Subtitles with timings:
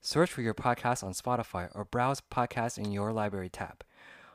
[0.00, 3.84] search for your podcast on Spotify, or browse podcasts in your library tab.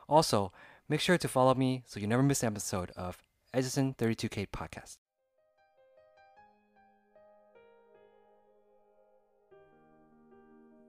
[0.08, 0.52] Also,
[0.88, 4.98] make sure to follow me so you never miss an episode of Edison 32K Podcast.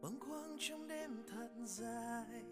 [0.01, 2.43] bâng khuâng trong đêm thật dài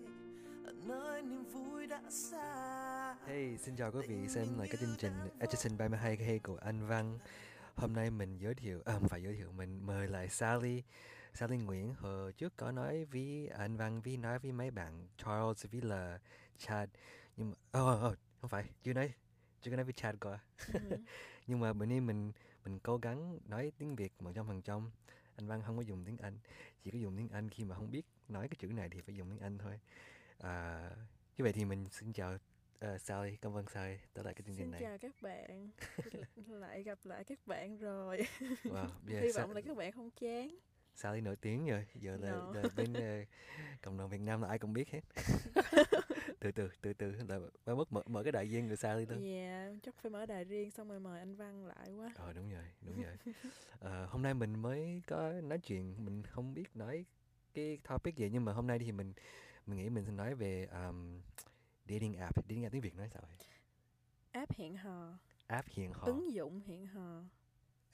[0.66, 4.96] ở nơi niềm vui đã xa Hey, xin chào quý vị xem lại cái chương
[5.00, 7.20] trình Edison 32K của anh Văn
[7.76, 10.84] Hôm nay mình giới thiệu, à không phải giới thiệu, mình mời lại Sally
[11.36, 15.66] Sally Nguyễn hồi trước có nói với anh Văn, với nói với mấy bạn Charles
[15.72, 16.20] với là
[16.58, 16.90] Chad
[17.38, 19.14] Nhưng mà, oh, oh, oh không phải, chưa nói,
[19.62, 20.40] chưa có nói với Chad qua
[21.48, 22.32] Nhưng mà bữa nay mình
[22.64, 24.90] mình cố gắng nói tiếng Việt 100%
[25.36, 26.38] Anh Văn không có dùng tiếng Anh
[26.84, 27.50] Chỉ có dùng tiếng Anh.
[27.50, 29.80] Khi mà không biết nói cái chữ này thì phải dùng tiếng Anh thôi.
[30.38, 30.90] À,
[31.38, 34.56] Như vậy thì mình xin chào uh, Sally, cảm ơn Sally tới lại cái chương
[34.56, 34.82] trình Xin này.
[34.82, 35.70] chào các bạn.
[36.62, 38.18] Lại gặp lại các bạn rồi.
[38.64, 40.58] Wow, yeah, Hy Sa- vọng là các bạn không chán
[40.96, 42.54] Sally nổi tiếng rồi Giờ là, No.
[42.54, 43.24] là bên ờ,
[43.82, 45.02] cộng đồng Việt Nam là ai cũng biết hết.
[46.40, 49.18] Từ từ, từ từ là mới mất mở, mở cái đại viên của Sally thôi.
[49.22, 52.12] Dạ, chắc phải mở đài riêng xong rồi mời anh Văn lại quá.
[52.16, 53.14] Ờ đúng rồi, đúng rồi.
[53.80, 57.06] Ờ, Hôm nay mình mới có nói chuyện Mình không biết nói
[57.54, 59.14] cái topic gì Nhưng mà hôm nay thì mình
[59.66, 61.22] mình nghĩ mình sẽ nói về um,
[61.90, 63.38] dating app Dating app tiếng Việt nói sao vậy?
[64.32, 66.06] App hẹn hò, App hẹn hò.
[66.06, 67.24] Ứng dụng hẹn hò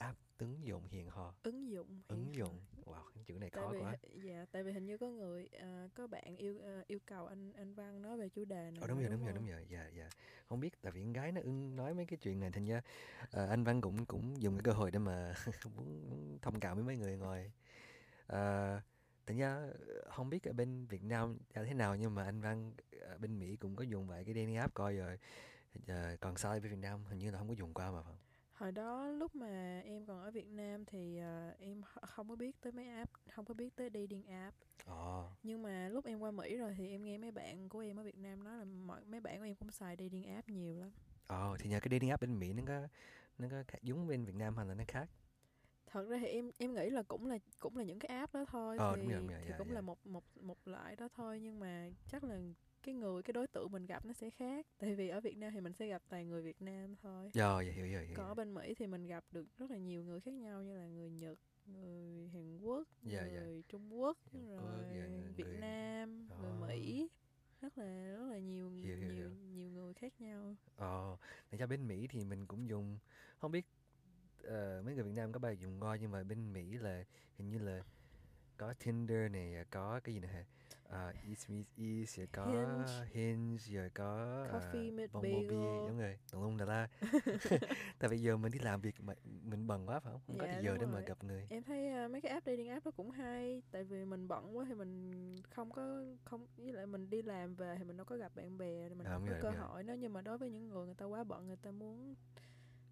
[0.02, 2.32] App ứng dụng hẹn hò Ứng dụng Ứng hò.
[2.38, 5.06] dụng Wow, cái chữ này Tại khó vì, quá dạ, tại vì hình như có
[5.10, 8.70] người, à, có bạn yêu à, yêu cầu anh anh Văn nói về chủ đề
[8.70, 9.36] này Ờ đúng rồi, đúng rồi, không?
[9.36, 10.08] đúng rồi, dạ, dạ.
[10.48, 12.80] Không biết tại vì con gái nó ưng nói mấy cái chuyện này thành ra
[13.30, 15.34] ờ, anh Văn cũng cũng dùng cái cơ hội để mà
[15.76, 17.52] muốn, thông cảm với mấy người ngoài.
[18.26, 18.80] Ờ,
[19.26, 19.68] thành ra
[20.10, 23.38] không biết ở bên Việt Nam là thế nào nhưng mà anh Văn ở bên
[23.38, 25.18] Mỹ cũng có dùng vài cái dating app coi rồi.
[25.88, 28.12] Ờ, còn sai với Việt Nam hình như là không có dùng qua mà phải
[28.12, 28.18] không?
[28.62, 32.60] Hồi đó lúc mà em còn ở Việt Nam thì à, em không có biết
[32.60, 34.56] tới mấy app, không có biết tới dating app
[34.86, 37.96] Ồ, Nhưng mà lúc em qua Mỹ rồi thì em nghe mấy bạn của em
[38.00, 40.76] ở Việt Nam nói là mọi mấy bạn của em cũng xài dating app nhiều
[40.80, 40.92] lắm.
[41.26, 42.88] ồ, thì nhờ cái dating app bên Mỹ nó có
[43.38, 45.10] nó có giống bên Việt Nam hay là nó khác?
[45.86, 48.44] Thật ra thì em em nghĩ là cũng là cũng là những cái app đó
[48.48, 49.74] thôi Ờ, thì đúng rồi, đúng rồi, thì dạ, cũng dạ.
[49.74, 52.38] là một một một loại đó thôi nhưng mà chắc là
[52.82, 55.52] cái người cái đối tượng mình gặp nó sẽ khác tại vì ở Việt Nam
[55.54, 58.14] thì mình sẽ gặp toàn người Việt Nam thôi Rồi, dạ, hiểu hiểu hiểu.
[58.16, 60.76] còn ở bên Mỹ thì mình gặp được rất là nhiều người khác nhau như
[60.76, 63.40] là người Nhật người Hàn Quốc Dạ, dạ.
[63.40, 66.66] người Trung Quốc Hàn rồi Quốc, dạ, người- Việt người- Nam người Ờ.
[66.68, 67.08] Mỹ
[67.60, 69.30] rất là rất là nhiều Hiểu, nhiều hiểu.
[69.30, 71.16] nhiều người khác nhau Ờ,
[71.50, 72.98] để cho bên Mỹ thì mình cũng dùng
[73.38, 73.66] không biết
[74.42, 77.04] ờ, mấy người Việt Nam có bao giờ dùng qua nhưng mà bên Mỹ là
[77.38, 77.82] hình như là
[78.56, 80.44] có Tinder này có cái gì nữa hả?
[80.88, 83.04] Uh, East Meets East rồi có Hinge.
[83.12, 85.88] Hinge rồi có ờ, Coffee Meet Bumblebee Bagel.
[85.88, 86.88] đúng rồi tùm lum là la
[87.98, 90.46] tại vì giờ mình đi làm việc mà mình bận quá phải không không có
[90.46, 92.68] Dạ, thì giờ đúng để mà gặp người em thấy à, mấy cái app dating
[92.68, 95.12] app đó cũng hay tại vì mình bận quá thì mình
[95.50, 98.58] không có không với lại mình đi làm về thì mình đâu có gặp bạn
[98.58, 100.86] bè mình À, không có rồi, cơ hội nếu như mà đối với những người
[100.86, 102.14] người ta quá bận người ta muốn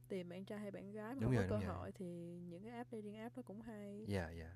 [0.08, 1.74] tìm bạn trai hay bạn gái mà Đúng không rồi, có cơ rồi.
[1.76, 4.52] hội thì những cái app dating app đó cũng hay dạ dạ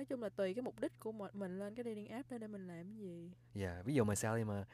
[0.00, 2.46] nói chung là tùy cái mục đích của mình lên cái dating app đó để
[2.46, 4.64] mình làm cái gì Dạ, ví dụ mà Sally mà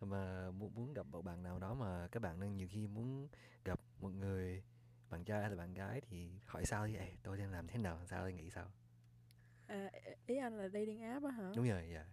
[0.00, 3.28] mà muốn muốn gặp một bạn nào đó mà các bạn đang nhiều khi muốn
[3.64, 4.62] gặp một người
[5.10, 8.06] bạn trai hay là bạn gái thì hỏi Sally, Ê, tôi đang làm thế nào?
[8.06, 8.66] Sally nghĩ sao?
[9.68, 9.90] à,
[10.26, 12.04] ý anh là dating app á hả Đúng rồi, dạ.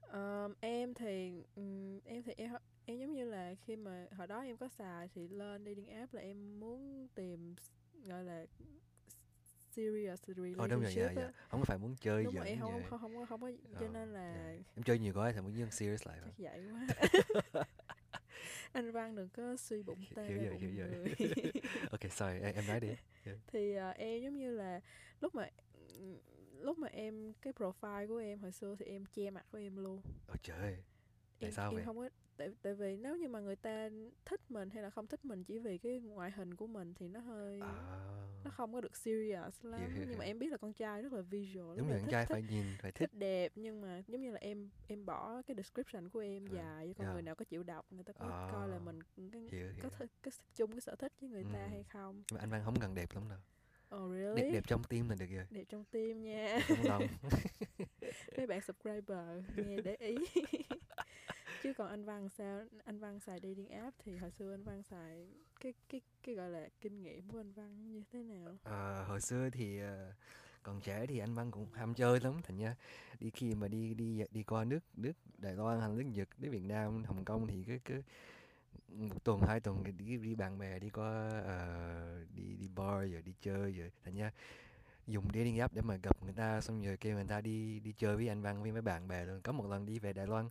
[0.00, 2.52] Ờm, em thì ừm, em thì em
[2.86, 6.14] em giống như là khi mà hồi đó em có xài thì lên dating app
[6.14, 7.54] là em muốn tìm
[8.06, 8.46] gọi là
[9.76, 11.32] serious Ờ đúng rồi, relationship dạ, dạ.
[11.48, 12.82] Không có phải muốn chơi đúng giỡn không vậy.
[12.90, 14.62] không không có không có cho Ờ, nên là dạ.
[14.76, 17.64] Em chơi nhiều quá thì muốn dương serious lại chắc vậy quá
[18.72, 21.14] anh Văn đừng có suy bụng tê hiểu rồi, hiểu rồi.
[21.90, 22.88] Ok, sorry, em, em nói đi.
[23.46, 24.80] thì à, em giống như là
[25.20, 25.48] lúc mà
[26.60, 29.76] lúc mà em cái profile của em hồi xưa thì em che mặt của em
[29.76, 30.76] luôn Ôi trời
[31.40, 31.84] Tại em, sao em vậy?
[31.84, 33.88] không có tại tại vì nếu như mà người ta
[34.24, 37.08] thích mình hay là không thích mình chỉ vì cái ngoại hình của mình thì
[37.08, 40.56] nó hơi à, nó không có được serious lắm hiểu, nhưng mà em biết là
[40.56, 43.10] con trai rất là visual đúng là con trai thích, phải nhìn, phải thích.
[43.10, 46.54] thích đẹp nhưng mà giống như là em em bỏ cái description của em Ừ,
[46.56, 47.12] dài với con dạ.
[47.12, 48.98] người nào có chịu đọc người ta có À, coi là mình
[49.32, 49.82] cái, Hiểu, hiểu.
[49.82, 49.88] có
[50.22, 51.68] cái chung cái sở thích với người ta Ừ.
[51.70, 53.38] hay không Nhưng mà anh Văn không cần đẹp lắm đâu.
[54.04, 55.46] oh really Đẹp, đẹp trong tim là được rồi.
[55.50, 57.02] đẹp trong tim nha Đẹp trong lòng.
[58.36, 60.16] mấy bạn subscriber nghe để ý
[61.64, 62.62] chứ còn anh Văn sao?
[62.84, 65.26] Anh Văn xài dating app thì hồi xưa anh Văn xài
[65.60, 68.56] cái cái cái gọi là kinh nghiệm của anh Văn như thế nào?
[68.64, 70.12] À hồi xưa thì ờ,
[70.62, 72.76] còn trẻ thì anh Văn cũng ham chơi lắm thành nha
[73.20, 76.48] đi khi mà đi đi đi qua nước nước Đài Loan hay nước Nhật nước
[76.52, 78.02] Việt Nam Hồng Kông thì cứ cứ
[78.88, 83.12] một tuần hai tuần thì đi đi bạn bè đi qua uh, đi đi bar
[83.12, 84.32] rồi đi chơi rồi thành nha
[85.06, 87.92] dùng dating app để mà gặp người ta xong rồi kêu người ta đi đi
[87.92, 89.40] chơi với anh Văn với mấy bạn bè luôn.
[89.40, 90.48] Có một lần đi về Đài Loan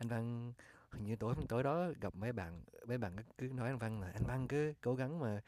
[0.00, 0.52] anh Văn
[0.90, 4.10] hình như tối tối đó gặp mấy bạn mấy bạn cứ- nói anh Văn là
[4.14, 5.40] anh Văn cứ cố gắng mà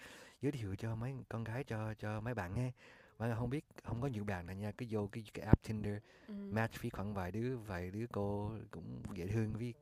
[0.43, 2.73] giới thiệu cho mấy con gái cho cho mấy bạn nghe
[3.19, 5.97] mà không biết không có nhiều bạn là nha cứ vô cái cái app Tinder
[6.29, 6.35] ừ.
[6.51, 9.75] match với khoảng vài đứa vài đứa cô cũng dễ thương với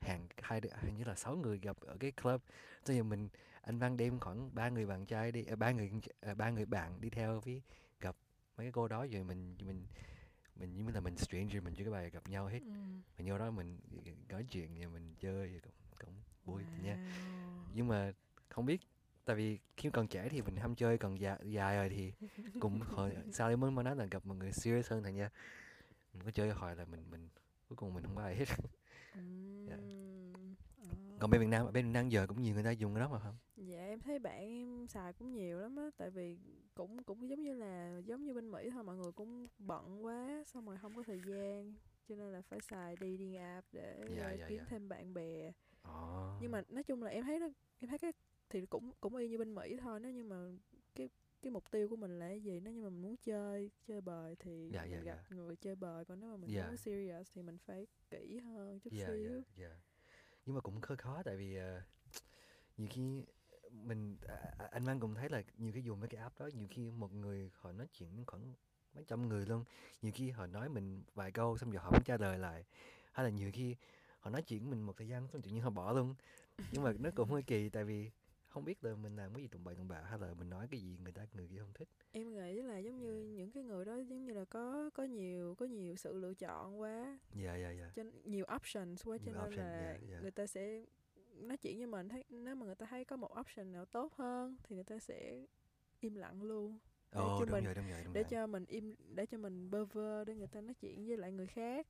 [0.00, 2.40] hàng hai đứa hình như là sáu người gặp ở cái club
[2.84, 3.28] cho nên mình
[3.60, 5.90] anh Văn đem khoảng ba người bạn trai đi à, ba người
[6.20, 7.62] à, ba người bạn đi theo với
[8.00, 8.16] gặp
[8.56, 9.86] mấy cái cô đó rồi mình mình
[10.58, 12.70] mình như là mình stranger mình chưa có bài gặp nhau hết Ừ.
[13.18, 13.78] mình vô đó mình
[14.28, 16.14] nói chuyện rồi mình chơi cũng cũng
[16.44, 16.82] vui wow.
[16.84, 16.98] nha
[17.74, 18.12] nhưng mà
[18.48, 18.80] không biết
[19.24, 22.12] tại vì khi còn trẻ thì mình ham chơi còn già, dài rồi thì
[22.60, 25.30] cũng hồi sao mới mới nói là gặp một người serious hơn thành ra
[26.14, 27.28] mình có chơi hồi là mình mình
[27.68, 28.44] cuối cùng mình không có ai hết
[29.66, 29.76] Dạ.
[29.76, 31.18] Ừm, ờ.
[31.18, 33.00] còn bên Việt Nam ở bên Việt Nam giờ cũng nhiều người ta dùng cái
[33.00, 36.38] đó mà không Dạ em thấy bạn em xài cũng nhiều lắm á Tại vì
[36.78, 40.44] cũng cũng giống như là giống như bên Mỹ thôi Mọi người cũng bận quá
[40.46, 41.74] Xong rồi không có thời gian
[42.08, 44.64] Cho nên là phải xài dating app để Dạ, ờ, dạ, kiếm dạ.
[44.68, 45.52] thêm bạn bè
[45.82, 46.38] Ồ.
[46.40, 47.48] Nhưng mà nói chung là em thấy nó
[47.80, 48.12] em thấy cái
[48.50, 50.36] thì cũng cũng y như bên Mỹ thôi Nếu như mà
[50.94, 51.08] cái
[51.42, 54.00] cái mục tiêu của mình là cái gì Nếu như mà mình muốn chơi chơi
[54.00, 56.66] bời thì Dạ, mình gặp người chơi bời Còn nếu mà mình Dạ.
[56.66, 59.80] muốn serious thì mình phải kỹ hơn chút dạ xíu dạ dạ
[60.46, 61.80] nhưng mà cũng hơi khó tại vì ờ,
[62.76, 63.24] nhiều khi
[63.88, 66.48] mình à, à, anh Văn cũng thấy là nhiều khi dùng mấy cái app đó
[66.54, 68.52] nhiều khi một người họ nói chuyện khoảng
[68.94, 69.64] mấy trăm người luôn.
[70.02, 72.64] Nhiều khi họ nói mình vài câu xong rồi họ không trả lời lại.
[73.12, 73.76] Hay là nhiều khi
[74.18, 76.14] họ nói chuyện mình một thời gian xong tự nhiên họ bỏ luôn.
[76.72, 78.10] Nhưng mà nó cũng hơi kỳ tại vì
[78.48, 80.68] không biết là mình làm cái gì tụng bậy tụng bạ hay là mình nói
[80.70, 81.88] cái gì người ta người kia không thích.
[82.12, 83.34] Em nghĩ là giống như Dạ.
[83.36, 86.80] những cái người đó giống như là có có nhiều có nhiều sự lựa chọn
[86.80, 87.18] quá.
[87.34, 90.20] Dạ dạ dạ nhiều options quá cho nên là dạ, dạ.
[90.20, 90.84] người ta sẽ
[91.38, 94.14] nói chuyện với mình thấy nếu mà người ta thấy có một option nào tốt
[94.14, 95.44] hơn thì người ta sẽ
[96.00, 96.78] im lặng luôn.
[97.12, 98.30] Để ồ cho đúng mình- rồi đúng rồi đúng để rồi.
[98.30, 101.32] cho mình im để cho mình bơ vơ để người ta nói chuyện với lại
[101.32, 101.86] người khác.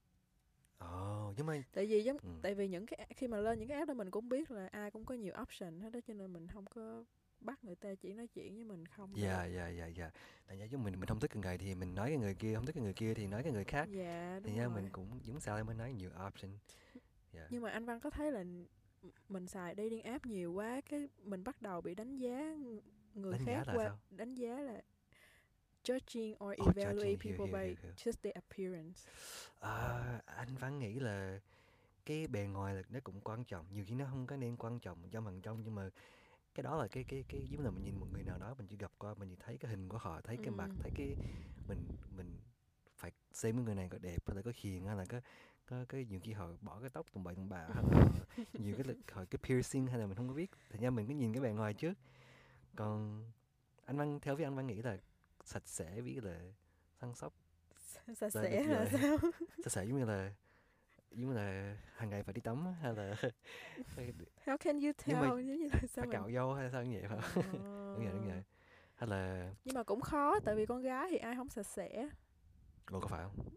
[0.79, 2.29] Ồ nhưng mà tại vì giống Ừ.
[2.43, 4.67] tại vì những cái khi mà lên những cái app đó mình cũng biết là
[4.67, 7.05] ai cũng có nhiều option hết đó cho nên mình không có
[7.41, 10.11] bắt người ta chỉ nói chuyện với mình không dạ dạ dạ dạ.
[10.47, 12.55] Tại vì giống mình mình không thích cái người thì mình nói cái người kia
[12.55, 13.89] không thích cái người kia thì nói cái người khác.
[13.93, 14.75] Dạ thì đúng ra rồi.
[14.75, 16.51] mình cũng giống sao mới nói nhiều option.
[17.33, 17.47] Dạ.
[17.51, 18.45] Nhưng mà anh Văn có thấy là
[19.29, 22.81] mình xài dating app nhiều quá cái mình bắt đầu bị đánh giá ng-
[23.15, 23.99] người Đánh giá khác là qua sao?
[24.11, 24.83] đánh giá là
[25.85, 27.93] judging or Oh, judging, evaluate hiểu, people hiểu, by hiểu, hiểu.
[27.97, 29.01] just their appearance
[29.61, 31.41] À, anh vẫn nghĩ là
[32.07, 34.81] cái bề ngoài là nó cũng quan trọng nhiều khi nó không có nên quan
[34.81, 35.91] trọng trăm phần trăm nhưng mà
[36.55, 38.67] cái đó là cái cái cái giống là mình nhìn một người nào đó mình
[38.69, 41.17] chỉ gặp qua mình chỉ thấy cái hình của họ thấy cái mặt thấy cái
[41.69, 42.39] mình mình
[42.99, 45.21] phải xem cái người này có đẹp hay là có hiền hay là có
[45.71, 48.07] có cái nhiều khi họ bỏ cái tóc tùng bậy tùng bạ hay là
[48.53, 51.07] nhiều cái là- họ cái piercing hay là mình không có biết thành ra mình
[51.07, 51.95] cứ nhìn cái bề ngoài trước.
[52.77, 53.25] Còn
[53.85, 54.99] anh văn theo với anh văn nghĩ là
[55.45, 56.41] sạch sẽ với là
[57.01, 57.33] săn sóc
[58.17, 59.01] sạch sẽ là rồi.
[59.01, 59.31] sao?
[59.65, 60.33] Sạch sẽ giống như là
[61.11, 63.15] giống như là hàng ngày phải đi tắm hay là
[64.47, 65.21] how can you tell?
[65.23, 67.43] Giống như là sao phải cạo dâu hay sao như vậy phải không?
[67.95, 68.43] đúng vậy đúng vậy Ờ.
[68.95, 72.09] hay là nhưng mà cũng khó tại vì con gái thì ai không sạch sẽ.
[72.91, 73.49] Ồ, có phải không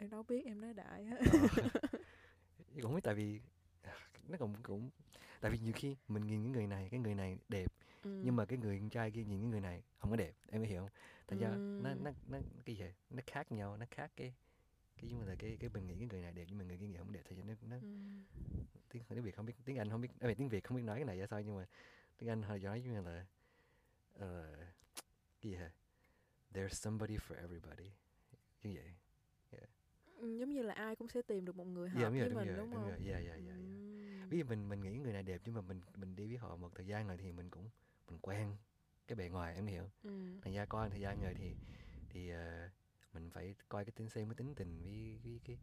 [0.00, 1.16] em đâu biết em nói đại á.
[1.20, 1.28] Ờ,
[2.74, 3.40] cũng không biết tại vì
[4.28, 4.90] nó cũng cũng
[5.40, 8.20] tại vì nhiều khi mình nhìn cái người này cái người này đẹp Ừ.
[8.22, 10.62] nhưng mà cái người con trai kia nhìn cái người này không có đẹp em
[10.62, 10.90] có hiểu không?
[11.28, 11.94] Thành ra nó Ừ.
[12.02, 14.34] nó nó cái gì nó khác nhau nó khác cái
[14.96, 16.76] cái giống như là cái cái mình nghĩ cái người này đẹp nhưng mà người
[16.78, 17.88] kia nghĩ không đẹp thì nó nó Ừ.
[18.92, 20.98] tiếng tiếng việt không biết tiếng anh không biết à, tiếng việt không biết nói
[20.98, 21.66] cái này ra sao nhưng mà
[22.18, 23.26] tiếng anh hơi nói như là
[24.14, 24.56] ờ,
[25.40, 25.70] cái gì hả
[26.54, 27.90] there's somebody for everybody.
[28.62, 28.94] Như vậy
[30.20, 32.28] Ừ, giống như là ai cũng sẽ tìm được một người hợp dạ đúng rồi
[32.28, 32.90] với đúng mình rồi đúng đúng không?
[32.90, 33.36] Rồi dạ dạ dạ.
[33.46, 33.54] Dạ
[34.30, 36.56] ví dụ mình mình nghĩ người này đẹp nhưng mà mình mình đi với họ
[36.56, 37.70] một thời gian rồi thì mình cũng
[38.08, 38.56] mình quen
[39.08, 39.90] cái bề ngoài em hiểu?
[40.02, 40.10] Ừ.
[40.42, 41.56] thành ra coi thời gian rồi thì
[42.10, 42.68] thì ờ,
[43.12, 45.58] mình phải coi cái tính xem cái tính tình với với cái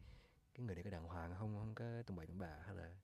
[0.56, 2.96] cái người này có đàng hoàng không không có tùng bậy tùng bạ hay là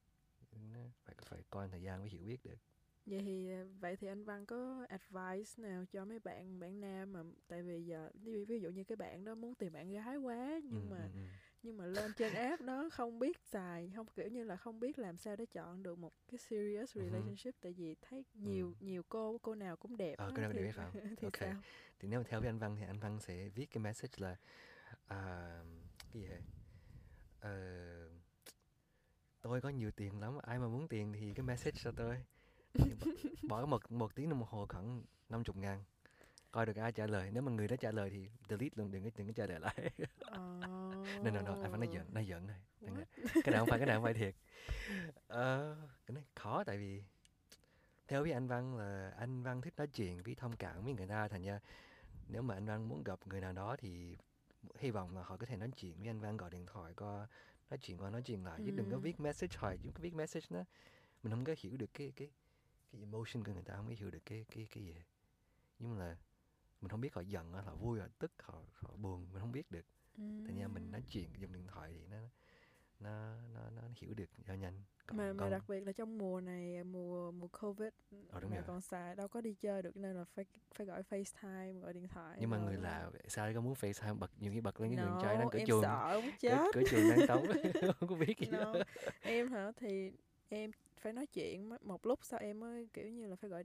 [0.51, 2.57] nó phải phải coi thời gian mới hiểu biết được
[3.05, 7.13] Vậy thì ờ, vậy thì anh Văn có advice nào cho mấy bạn bạn nam
[7.13, 8.10] mà tại vì giờ
[8.48, 11.13] ví, dụ như cái bạn đó muốn tìm bạn gái quá nhưng Ừ, mà ừ,
[11.13, 11.27] ừ.
[11.63, 15.00] nhưng mà lên trên app đó không biết xài không kiểu như là không biết
[15.00, 19.03] làm sao để chọn được một cái serious Ừ relationship tại vì thấy nhiều nhiều
[19.10, 20.95] cô cô nào cũng đẹp Ờ, cô nào cũng thì, đẹp phải không?
[21.17, 21.39] thì Ok.
[21.39, 21.63] sao
[22.00, 24.36] thì nếu mà theo với anh Văn thì anh Văn sẽ viết cái message là
[25.07, 25.17] à,
[26.00, 26.41] cái gì hả
[27.39, 27.50] ờ,
[29.41, 32.24] tôi có nhiều tiền lắm ai mà muốn tiền thì cái message cho tôi
[33.47, 35.83] bỏ- một một tiếng đồng hồ khoảng 50 ngàn.
[36.51, 37.29] Coi được ai trả lời.
[37.33, 39.59] Nếu mà người đó trả lời thì delete luôn đừng có đừng có trả lời
[39.59, 39.89] lại.
[40.19, 40.37] Ờ.
[41.23, 42.47] no no no phải nói giận nói giận
[42.81, 44.35] có- cái nào không phải cái nào không phải thiệt.
[45.27, 45.75] Ờ,
[46.05, 47.03] cái này khó tại vì
[48.07, 51.07] theo với anh Văn là anh Văn thích nói chuyện với thông cảm với người
[51.07, 51.59] ta thành ra
[52.27, 54.17] nếu mà anh Văn muốn gặp người nào đó thì
[54.79, 57.27] hy vọng là họ có thể nói chuyện với anh Văn gọi điện thoại qua
[57.69, 58.59] nói chuyện qua nói chuyện lại.
[58.65, 59.01] Chứ đừng có Ừm.
[59.01, 60.63] viết message hoài chứ viết message nó
[61.23, 62.29] mình không có hiểu được cái cái
[62.93, 64.95] cái emotion của người ta không có hiểu được cái cái cái gì.
[65.79, 66.15] Nhưng mà là
[66.81, 69.71] mình không biết họ giận họ vui họ tức họ họ buồn mình không biết
[69.71, 69.85] được.
[70.17, 72.17] Thành ra mình nói chuyện dùng điện thoại thì nó
[73.00, 74.83] nó nó nó hiểu được cho nhanh.
[75.07, 77.89] Còn mà mà còn đặc biệt là trong mùa này mùa mùa covid
[78.29, 78.63] Ờ, đúng mà rồi.
[78.67, 80.45] còn xài đâu có đi chơi được nên là phải
[80.75, 84.31] phải gọi FaceTime gọi điện thoại nhưng mà người lạ sao có muốn FaceTime bật
[84.39, 86.57] nhiều khi bật lên cái người trai no, đang cởi em chuồng sợ muốn chết.
[86.73, 87.45] cởi chuồng đang tấu
[88.00, 88.57] không có biết gì no.
[88.63, 88.73] đó
[89.21, 90.12] em hả thì
[90.50, 90.71] em
[91.03, 93.63] phải nói chuyện một lúc sau em mới kiểu như là phải gọi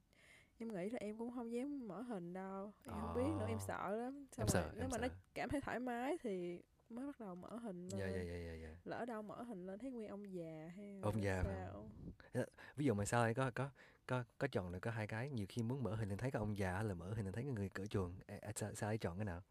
[0.59, 3.59] em nghĩ là em cũng không dám mở hình đâu em không biết nữa em
[3.59, 3.65] Ồ.
[3.67, 5.15] sợ lắm Em Xong rồi sợ, nếu em mà nó sợ.
[5.35, 8.55] cảm thấy thoải mái thì mới bắt đầu mở hình lên dạ dạ dạ dạ
[8.63, 11.55] dạ lỡ đâu mở hình lên thấy nguyên ông già hay Ông già mà.
[11.55, 11.91] sao
[12.77, 13.71] ví dụ mà sao lại có có
[14.07, 16.41] có có chọn được có hai cái nhiều khi muốn mở hình lên thấy cái
[16.41, 18.91] ông già là mở hình lên thấy cái người cởi chuồng à, à, sao sao
[18.91, 19.43] lại chọn cái nào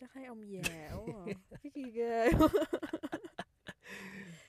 [0.00, 1.26] chắc thấy ông già quá
[1.62, 2.30] cái kia ghê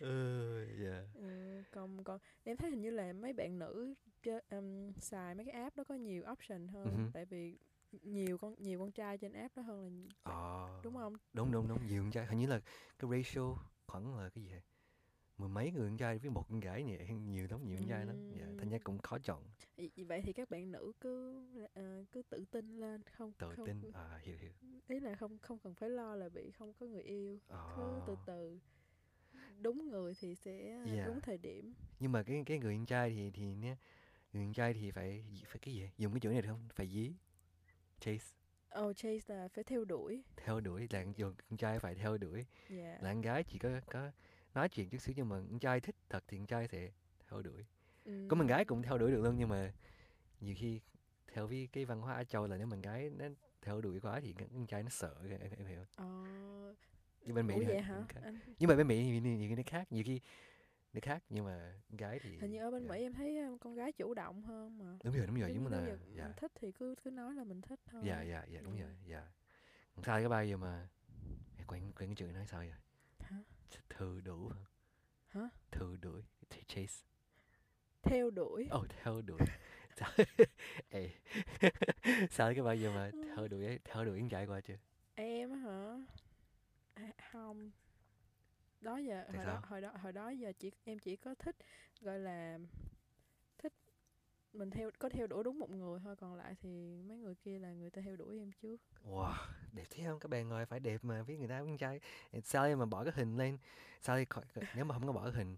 [0.03, 1.03] ừ dạ.
[1.13, 3.93] Ừ, còn còn em thấy hình như là mấy bạn nữ
[4.23, 7.09] chơi, um, xài mấy cái app đó có nhiều option hơn hứ.
[7.13, 7.57] tại vì
[7.91, 10.79] nhiều con nhiều con trai trên app đó hơn là ờ.
[10.83, 11.13] đúng không?
[11.33, 12.25] Đúng đúng đúng nhiều con trai.
[12.25, 12.59] Hình như là
[12.99, 13.55] cái ratio
[13.87, 14.51] khoảng là cái gì
[15.37, 16.97] mười mấy người con trai với một con gái nhỉ?
[17.09, 18.15] Nhiều lắm nhiều con trai lắm.
[18.39, 19.43] Dạ thành ra cũng khó chọn.
[19.77, 21.43] Vì vậy thì các bạn nữ cứ
[21.73, 23.91] ờ, cứ tự tin lên không tự không tin.
[23.93, 24.51] À hiểu hiểu.
[24.87, 27.39] Ý là không không cần phải lo là bị không có người yêu.
[27.75, 28.59] Cứ từ từ
[29.63, 31.07] đúng người thì sẽ Yeah.
[31.07, 31.73] đúng thời điểm.
[31.99, 33.75] Nhưng mà cái cái người con trai thì thì nhé
[34.33, 36.67] người con trai thì phải phải cái gì dùng cái chữ này được không?
[36.73, 37.11] Phải dí
[37.99, 38.35] chase.
[38.79, 40.23] Oh chase là phải theo đuổi.
[40.37, 41.13] Theo đuổi là con
[41.49, 42.45] con trai phải theo đuổi.
[42.69, 42.97] Dạ.
[43.01, 44.11] Là con gái chỉ có có
[44.53, 46.91] nói chuyện chút xíu nhưng mà con trai thích thật thì con trai sẽ
[47.29, 47.65] theo đuổi.
[48.05, 49.73] Có con gái cũng theo đuổi được luôn nhưng mà
[50.41, 50.79] nhiều khi
[51.33, 53.25] theo với cái văn hóa Á Châu là nếu con gái nó
[53.61, 55.15] theo đuổi quá thì con trai nó sợ
[55.57, 55.85] em hiểu.
[55.95, 56.25] Ờ
[57.25, 58.05] nhưng bên Mỹ ủa thì vậy lại hả?
[58.09, 58.21] khác.
[58.23, 60.19] anh nhưng mà bên Mỹ thì nhiều, khi nó khác nhiều khi
[60.93, 62.89] nó khác nhưng mà con gái thì hình như ở bên dạ.
[62.89, 64.97] Mỹ em thấy con gái chủ động hơn mà.
[65.03, 66.23] Đúng rồi đúng rồi mà nếu là dạ.
[66.23, 68.01] mình thích thì cứ cứ nói là mình thích thôi.
[68.05, 68.81] Dạ dạ dạ đúng Ừ.
[68.81, 69.27] rồi dạ.
[69.95, 70.87] Còn sao cái bài giờ mà
[71.57, 72.73] em quên quên cái chữ nói sao vậy
[73.19, 73.37] hả?
[73.89, 74.51] Thừa đủ
[75.27, 75.49] hả?
[75.71, 76.21] thừa đuổi
[76.67, 77.05] chase.
[78.03, 78.69] Theo đuổi.
[78.79, 79.39] Oh theo đuổi.
[80.89, 81.09] Ê.
[82.31, 84.77] sao cái bài giờ mà theo đuổi ấy, theo đuổi con trai qua chưa?
[85.15, 85.97] Em hả
[86.93, 87.71] à, không.
[88.81, 89.61] Đó giờ Tại hồi đó sao?
[89.69, 91.55] hồi đó hồi đó giờ chỉ em chỉ có thích
[92.01, 92.59] gọi là
[93.57, 93.73] thích
[94.53, 97.59] mình theo có theo đuổi đúng một người thôi còn lại thì mấy người kia
[97.59, 98.77] là người ta theo đuổi em trước.
[99.05, 99.33] Wow
[99.71, 100.19] đẹp thế không?
[100.19, 101.99] Các bạn ngồi phải đẹp mà với người ta con trai.
[102.43, 103.57] Sao mà bỏ cái hình lên.
[104.01, 104.17] Sao
[104.75, 105.57] nếu mà không có bỏ cái hình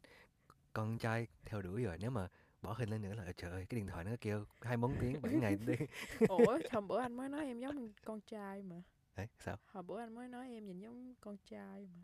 [0.73, 2.27] con trai theo đuổi rồi nếu mà
[2.61, 5.21] bỏ hình lên nữa là trời ơi cái điện thoại nó kêu hai bốn tiếng
[5.21, 5.75] bảy ngày đi.
[6.29, 8.81] Ủa hôm bữa anh mới nói em giống con trai mà
[9.15, 9.57] đấy sao?
[9.65, 12.03] Hồi bữa anh mới nói em nhìn giống con trai mà.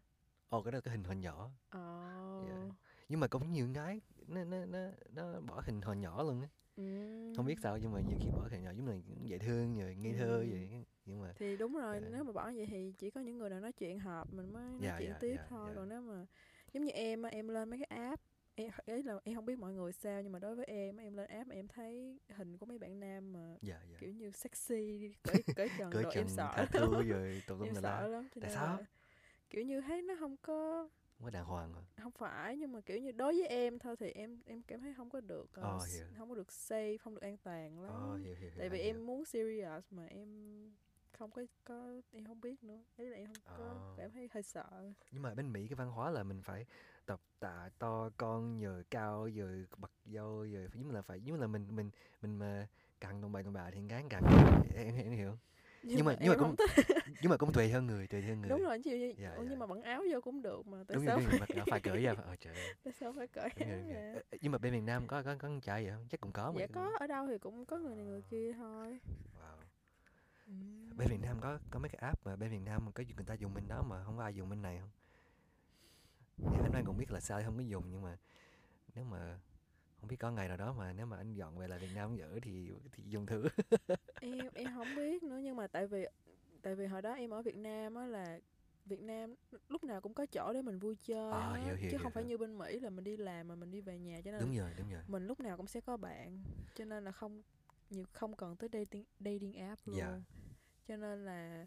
[0.50, 1.50] Ồ cái đó cái hình hồi nhỏ.
[1.70, 2.70] Ờ.
[3.10, 6.48] Nhưng mà cũng nhiều gái nó nó nó nó bỏ hình hồi nhỏ luôn á.
[7.38, 9.96] Không biết sao nhưng mà nhiều khi bỏ hình nhỏ giống là dễ thương rồi
[9.96, 10.50] ngây thơ Ừm.
[10.51, 12.08] vậy nhưng mà thì đúng rồi Dạ.
[12.12, 14.63] nếu mà bỏ vậy thì chỉ có những người nào nói chuyện hợp mình mới
[14.70, 15.65] nói Dạ, chuyện dạ, tiếp dạ, thôi.
[15.70, 15.75] dạ.
[15.75, 16.25] còn nếu mà
[16.74, 18.22] giống như em em lên mấy cái app
[18.55, 21.13] em ý là em không biết mọi người sao nhưng mà đối với em em
[21.17, 24.31] lên app mà em thấy hình của mấy bạn nam mà dạ dạ kiểu như
[24.31, 28.79] sexy cởi cởi trần cởi em sợ tattoo rồi lum em sợ lắm Tại sao?
[28.79, 28.86] là
[29.50, 32.81] kiểu như thấy nó không có không có đàng hoàng à không phải nhưng mà
[32.81, 35.63] kiểu như đối với em thôi thì em em cảm thấy không có được ờ,
[35.63, 36.05] Ờ, s- hiểu.
[36.17, 38.79] không có được safe không được an toàn lắm Ồ, hiểu, hiểu, hiểu, tại vì
[38.79, 39.05] anh em hiểu.
[39.05, 40.29] muốn serious mà em
[41.22, 42.80] không có có em không biết nữa.
[42.98, 43.94] Ý là em không có Ờ.
[43.98, 44.92] cảm thấy hơi sợ.
[45.12, 46.66] Nhưng mà bên Mỹ cái văn hóa là mình phải
[47.06, 51.40] tập tạ to con rồi cao rồi bật dâu rồi phải giống là phải giống
[51.40, 51.90] là mình mình
[52.22, 52.68] mình mà
[53.00, 54.24] càng đồng bào đồng bào thì gán càng
[54.75, 55.38] em, em hiểu
[55.84, 56.86] Nhưng mà- nhưng mà em cũng- không thích.
[57.22, 58.50] nhưng mà cũng tùy theo người tùy theo người.
[58.50, 59.44] Đúng rồi như, Dạ, dạ.
[59.50, 62.04] nhưng mà bận áo vô cũng được mà tại đúng sao rồi mặc phải cởi
[62.04, 64.24] ra ờ trời tại sao phải cởi đúng đúng rồi.
[64.42, 66.08] nhưng mà bên miền Nam có có có con trai vậy không?
[66.10, 66.60] Chắc cũng có mà.
[66.60, 69.00] Dạ có ở đâu thì cũng có người này người kia thôi.
[69.40, 69.40] Wow.
[70.51, 70.98] Ừm.
[70.98, 73.25] bên miền Nam có có mấy cái app mà bên miền Nam mà có người
[73.25, 74.89] ta dùng bên đó mà không có ai dùng bên này không
[76.38, 78.17] Thì anh Đoan cũng biết là sao anh không có dùng nhưng mà
[78.96, 79.39] nếu mà
[80.00, 82.17] không biết có ngày nào đó mà nếu mà anh dọn về lại Việt Nam
[82.20, 83.48] ở thì thì dùng thử
[84.22, 86.05] em em không biết nữa nhưng mà tại vì
[86.62, 88.39] tại vì hồi đó em ở Việt Nam á là
[88.86, 89.36] Việt Nam
[89.70, 92.12] lúc nào cũng có chỗ để mình vui chơi hết, hiểu, hiểu, chứ hiểu, không
[92.12, 92.29] phải hiểu.
[92.29, 94.58] như bên Mỹ là mình đi làm mà mình đi về nhà cho nên đúng
[94.58, 96.43] rồi đúng rồi mình lúc nào cũng sẽ có bạn
[96.75, 97.41] cho nên là không
[97.89, 100.22] nhiều không cần tới dating dating app luôn Dạ.
[100.88, 101.65] Cho nên là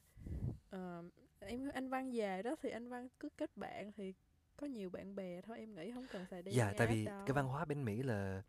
[0.71, 1.03] ờ,
[1.41, 4.15] em anh Văn về đó thì anh Văn cứ kết bạn thì
[4.57, 7.25] có nhiều bạn bè thôi em nghĩ không cần xài dating dạ tại vì đâu.
[7.27, 8.43] cái văn hóa bên mỹ là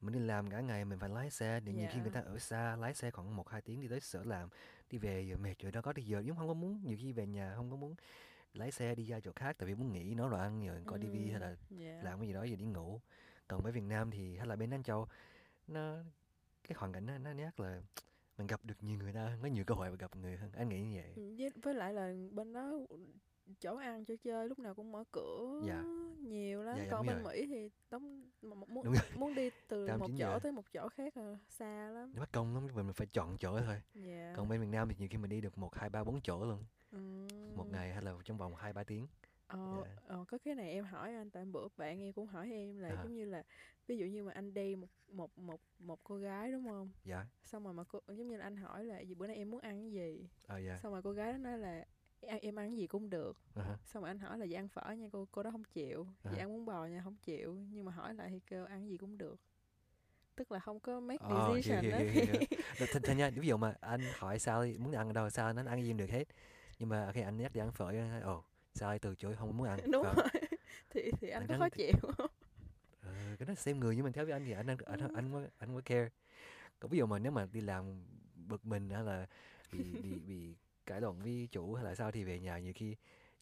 [0.00, 2.02] mình đi làm cả ngày mình phải lái xe thì nhiều khi Dạ.
[2.02, 4.48] người ta ở xa lái xe khoảng một hai tiếng đi tới sở làm
[4.90, 7.12] đi về giờ mệt rồi đâu có đi giờ nhưng không có muốn nhiều khi
[7.12, 7.94] về nhà không có muốn
[8.54, 10.98] lái xe đi ra chỗ khác tại vì muốn nghỉ nấu đồ ăn rồi coi
[10.98, 12.00] tivi hay là Dạ.
[12.04, 13.00] làm cái gì đó rồi đi ngủ
[13.48, 15.06] còn với Việt Nam thì hay là bên Anh Châu
[15.66, 15.96] nó
[16.68, 17.82] cái hoàn cảnh nó nó nhắc là
[18.38, 20.68] mình gặp được nhiều người ta có nhiều cơ hội mà gặp người hơn anh
[20.68, 22.72] nghĩ như vậy Ừ, với, với lại là bên đó
[23.60, 25.82] chỗ ăn chỗ chơi lúc nào cũng mở cửa Dạ.
[26.28, 27.32] nhiều lắm Dạ, dạ, còn bên rồi.
[27.34, 30.38] Mỹ thì đóng muốn Đúng muốn đi từ một chỗ giờ.
[30.42, 33.60] tới một chỗ khác là xa lắm nó mất công lắm mình phải chọn chỗ
[33.60, 36.04] thôi dạ còn bên Việt Nam thì nhiều khi mình đi được một hai ba
[36.04, 36.64] bốn chỗ luôn
[37.56, 37.72] một Ừm.
[37.72, 39.06] ngày hay là trong vòng hai ba tiếng
[39.48, 39.94] Ờ, Dạ.
[40.06, 42.88] ờ, có cái này em hỏi anh tại bữa bạn em cũng hỏi em là
[42.88, 43.00] À.
[43.02, 43.42] giống như là
[43.86, 47.26] ví dụ như mà anh đi một một một một cô gái đúng không dạ
[47.44, 49.60] xong rồi mà cô giống như là anh hỏi là gì bữa nay em muốn
[49.60, 51.84] ăn cái gì ờ dạ xong rồi cô gái đó nói là
[52.20, 53.76] "Em- em ăn cái gì cũng được Ờ hả.
[53.84, 56.30] xong rồi anh hỏi là dạ ăn phở nha cô cô đó không chịu À.
[56.34, 58.88] dạ ăn bún bò nha không chịu nhưng mà hỏi lại thì kêu ăn cái
[58.88, 59.40] gì cũng được
[60.36, 62.44] tức là không có make Ờ, hiểu, decision hiểu, đó hiểu, hiểu, hiểu.
[62.78, 65.62] Thật, thật, thật nha ví dụ mà anh hỏi Sally muốn ăn ở đâu Sally
[65.62, 66.24] nó ăn gì cũng được hết
[66.78, 68.44] nhưng mà khi anh nhắc đi ăn phở anh nói ồ
[68.78, 69.78] Sally từ chối không muốn ăn.
[69.92, 70.14] Đúng phở.
[70.14, 70.24] rồi.
[70.90, 71.92] Thì thì anh Anh có khó chịu.
[72.16, 72.26] Không
[73.02, 75.14] Ờ, cái đó xem người nhưng mà theo với anh thì anh anh anh anh,
[75.14, 76.08] anh, có- anh có care.
[76.80, 78.04] Còn ví dụ mà nếu mà đi làm
[78.48, 79.26] bực mình hay là
[79.72, 80.54] bị bị bị
[80.86, 82.96] cãi lộn với chủ hay là sao thì về nhà nhiều khi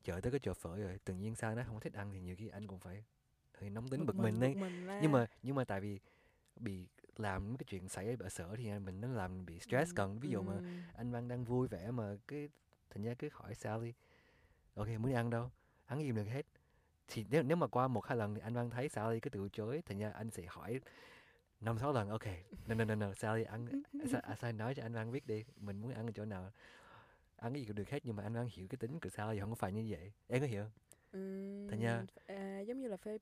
[0.04, 2.36] chợ tới cái chỗ phở rồi tự nhiên sao nó không thích ăn thì nhiều
[2.38, 3.04] khi anh cũng phải
[3.58, 5.00] hơi nóng tính bực, mình đấy bực mình la.
[5.02, 5.98] nhưng mà nhưng mà tại vì
[6.56, 10.28] bị làm cái chuyện xảy ở sở thì mình nó làm bị stress còn ví
[10.28, 10.60] dụ mà
[10.94, 12.48] anh Văn đang vui vẻ mà cái
[12.90, 13.92] thành ra cứ hỏi Sally
[14.76, 15.50] ok muốn đi ăn đâu?
[15.86, 16.46] Ăn gì cũng được hết.
[17.08, 19.48] Thì nếu nếu mà qua một hai lần thì anh Văn thấy Sally cứ từ
[19.52, 20.80] chối thành ra anh sẽ hỏi
[21.60, 22.26] năm sáu lần ok
[22.66, 23.66] no no no no Sally ăn
[24.40, 26.52] sao nói cho anh Văn biết đi mình muốn ăn ở chỗ nào.
[27.36, 29.40] Ăn cái gì cũng được hết nhưng mà anh Văn hiểu cái tính của Sally
[29.40, 30.12] không phải như vậy.
[30.28, 30.72] Em có hiểu không?
[31.70, 33.18] Thành ra- à, giống như là phải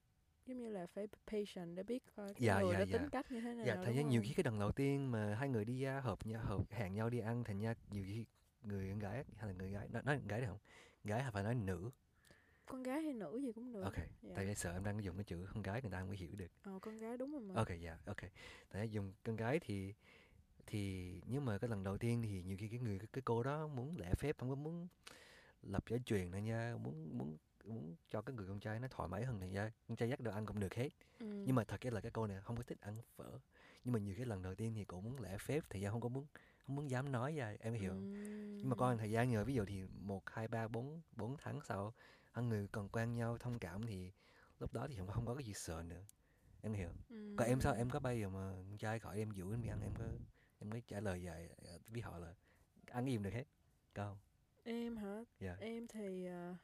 [0.46, 2.98] giống như là phải patient để biết coi cái Dạ, người dạ, đó dạ.
[2.98, 5.34] tính cách như thế nào Dạ, thành ra nhiều khi cái lần đầu tiên mà
[5.34, 8.24] hai người đi ra hợp nhau hợp hẹn nhau đi ăn thành ra nhiều khi
[8.62, 10.58] người con gái hay là người gái nói, nói gái được không
[11.04, 11.90] gái hay phải nói nữ?
[12.66, 13.82] Con gái hay nữ gì cũng được.
[13.82, 14.32] Ok dạ.
[14.36, 16.30] tại vì sợ em đang dùng cái chữ con gái người ta không có hiểu
[16.36, 16.50] được.
[16.62, 17.54] Ờ, con gái đúng rồi mà.
[17.54, 18.20] Ok dạ ok.
[18.68, 19.94] Tại dùng con gái thì
[20.66, 23.66] thì nhưng mà cái lần đầu tiên thì nhiều khi cái người cái cô đó
[23.66, 24.88] muốn lễ phép không có muốn
[25.62, 29.08] lập gia truyền này nha muốn muốn muốn cho cái người con trai nó thoải
[29.08, 30.88] mái hơn này nha con trai dắt đồ ăn cũng được hết.
[31.18, 31.44] Ừm.
[31.44, 33.38] nhưng mà thật cái là cái cô này không có thích ăn phở.
[33.84, 36.00] Nhưng mà nhiều cái lần đầu tiên thì cũng muốn lễ phép thì ra không
[36.00, 36.26] có muốn
[36.66, 37.90] không muốn dám nói ra em hiểu.
[37.90, 38.12] Không?
[38.57, 41.61] nhưng mà một thời gian rồi ví dụ thì một hai ba bốn bốn tháng
[41.61, 41.94] sau
[42.33, 44.12] hai người còn quen nhau thông cảm thì
[44.59, 46.03] lúc đó thì không không có cái gì sợ nữa.
[46.62, 46.88] Em hiểu.
[46.88, 47.37] Không?
[47.37, 47.74] còn em sao?
[47.74, 50.05] Em có bây giờ mà con trai gọi em dụ em đi ăn em có
[50.59, 52.35] em có trả lời vậy ờ, với họ là
[52.87, 53.44] ăn cái gì được hết?
[53.94, 54.18] Có không?
[54.64, 55.24] Em hả?
[55.40, 55.57] Dạ.
[55.61, 56.55] Em thì ờ,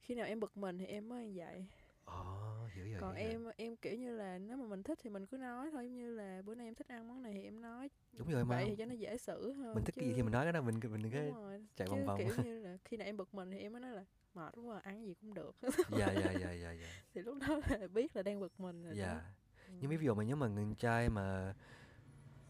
[0.00, 1.66] khi nào em bực mình thì em mới vậy
[2.04, 3.30] ồ hiểu rồi còn hiểu rồi.
[3.32, 5.94] em em kiểu như là nếu mà mình thích thì mình cứ nói thôi giống
[5.94, 8.56] như là bữa nay em thích ăn món này thì em nói đúng rồi mà
[8.56, 10.44] vậy thì cho nó dễ xử hơn mình thích cái gì chứ- thì mình nói
[10.44, 12.18] cái đó mình mình có đúng rồi chạy chứ vòng vòng.
[12.18, 14.76] kiểu như là khi nào em bực mình thì em mới nói là mệt quá
[14.76, 15.56] à, ăn gì cũng được
[15.98, 18.92] dạ dạ dạ dạ dạ thì lúc đó là biết là đang bực mình rồi
[18.92, 18.98] đó.
[18.98, 19.20] dạ
[19.68, 19.72] Ừ.
[19.80, 21.54] nhưng ví dụ mà nếu mà người trai mà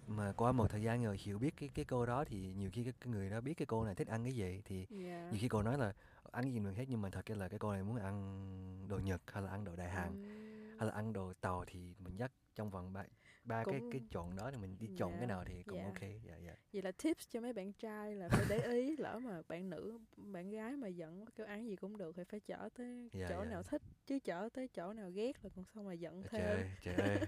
[0.07, 2.85] mà qua một thời gian rồi hiểu biết cái cái cô đó thì nhiều khi
[2.85, 5.39] cái, cái người đó biết cái cô này thích ăn cái gì thì dạ nhiều
[5.41, 5.93] khi cô nói là
[6.33, 8.87] ăn cái gì được hết nhưng mà thật ra là cái cô này muốn ăn
[8.89, 10.79] đồ Nhật hay là ăn đồ Đại Hàn Ừm.
[10.79, 13.05] hay là ăn đồ Tàu thì mình dắt trong vòng ba
[13.45, 15.79] ba cái cái Cũng- chọn đó thì mình đi chọn Dạ, cái nào thì cũng
[15.79, 15.85] dạ.
[15.85, 19.19] ok dạ dạ vậy là tips cho mấy bạn trai là phải để ý lỡ
[19.19, 22.69] mà bạn nữ bạn gái mà giận kêu ăn gì cũng được thì phải chở
[22.75, 23.51] tới Dạ, chỗ dạ.
[23.51, 26.55] nào thích chứ chở tới chỗ nào ghét là còn xong mà giận thêm trời
[26.57, 27.19] ơi trời ơi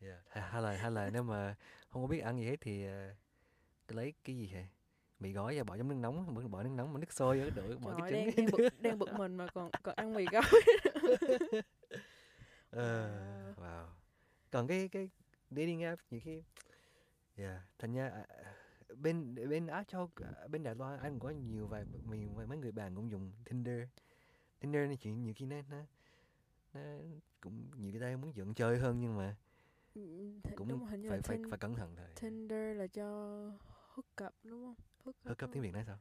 [0.00, 0.22] Dạ.
[0.28, 1.54] hay, là hay là nếu mà
[1.88, 2.84] không có biết ăn gì hết thì
[3.88, 4.66] cứ lấy cái gì hả
[5.20, 7.50] mì gói và bỏ trong nước nóng bỏ bỏ nước nóng bỏ nước sôi vô
[7.50, 10.14] đổ bỏ Trời cái trứng đang, đang, bực, đang bực mình mà còn còn ăn
[10.14, 10.42] mì gói
[12.70, 13.10] Ờ,
[13.56, 13.62] Wow.
[13.64, 13.86] wow.
[14.50, 15.10] Còn cái cái
[15.50, 16.42] dating app nhiều khi
[17.36, 18.26] yeah, thành ra à,
[18.96, 22.72] bên bên Á Châu à, bên Đài Loan anh có nhiều vài mình mấy người
[22.72, 23.82] bạn cũng dùng Tinder.
[24.60, 25.76] Tinder này chuyện nhiều khi nó nó
[26.74, 26.80] nó
[27.40, 29.36] cũng nhiều cái tay muốn dẫn chơi hơn nhưng mà
[30.56, 32.06] cũng đúng phải phải phải cẩn thận thôi.
[32.20, 33.06] Tinder là cho
[33.88, 34.74] hook up đúng không
[35.04, 35.98] Hookup đúng tiếng Việt nói sao?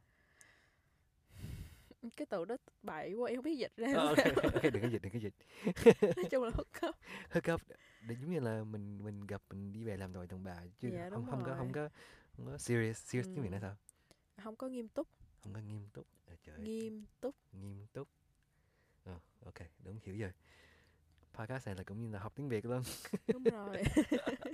[2.18, 4.34] cái từ đó bậy quá em không biết dịch ra Ờ, sao.
[4.34, 5.34] ok, ok, đừng có dịch, đừng có dịch.
[6.16, 6.96] nói chung là hook up
[7.32, 7.62] Hookup
[8.02, 10.90] để giống như là mình mình gặp mình đi về làm rồi tầm bà chứ
[10.94, 11.74] Dạ, không không có không rồi.
[11.74, 11.90] có
[12.38, 13.64] không có serious serious tiếng Việt nói Ừ.
[13.64, 13.76] sao?
[14.44, 15.08] không có nghiêm túc
[15.44, 18.08] không có nghiêm túc à, trời nghiêm túc nghiêm túc
[19.04, 20.32] ờ ok đúng hiểu rồi
[21.40, 22.82] podcast này là cũng như là học tiếng việt luôn.
[23.28, 23.84] Đúng rồi.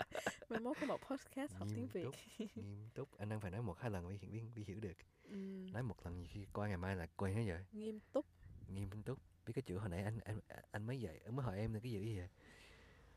[0.49, 2.03] Mai mốt có một podcast học tiếng Nghiêm việt.
[2.03, 2.15] túc.
[2.55, 3.17] nghiêm túc.
[3.17, 4.97] Anh đang phải nói một hai lần mới hiểu, mới hiểu được.
[5.23, 7.65] Ừm, nói một lần khi qua ngày mai là quên hết rồi.
[7.71, 8.25] Nghiêm túc.
[8.67, 9.19] Nghiêm túc.
[9.45, 10.39] Biết cái chữ hồi nãy anh anh
[10.71, 12.29] anh mới dạy mới hỏi em là cái chữ gì vậy?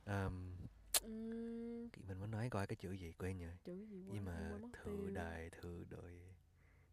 [0.06, 0.52] Um,
[1.02, 3.50] Ừm, mình muốn nói coi cái chữ gì quên rồi.
[3.64, 5.10] Chữ gì nhưng mà tiêu.
[5.14, 6.20] đài thự đội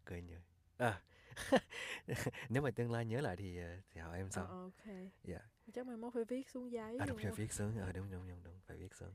[0.08, 0.42] quên rồi.
[0.78, 1.02] À
[2.50, 4.46] nếu mà tương lai nhớ lại thì ờ, thì hỏi em Ờ, sau.
[4.46, 4.96] ok.
[5.24, 5.40] Dạ
[5.76, 8.28] chắc mai mốt phải viết xuống giấy à đúng rồi viết xuống ờ đúng đúng
[8.28, 9.14] đúng đúng phải viết xuống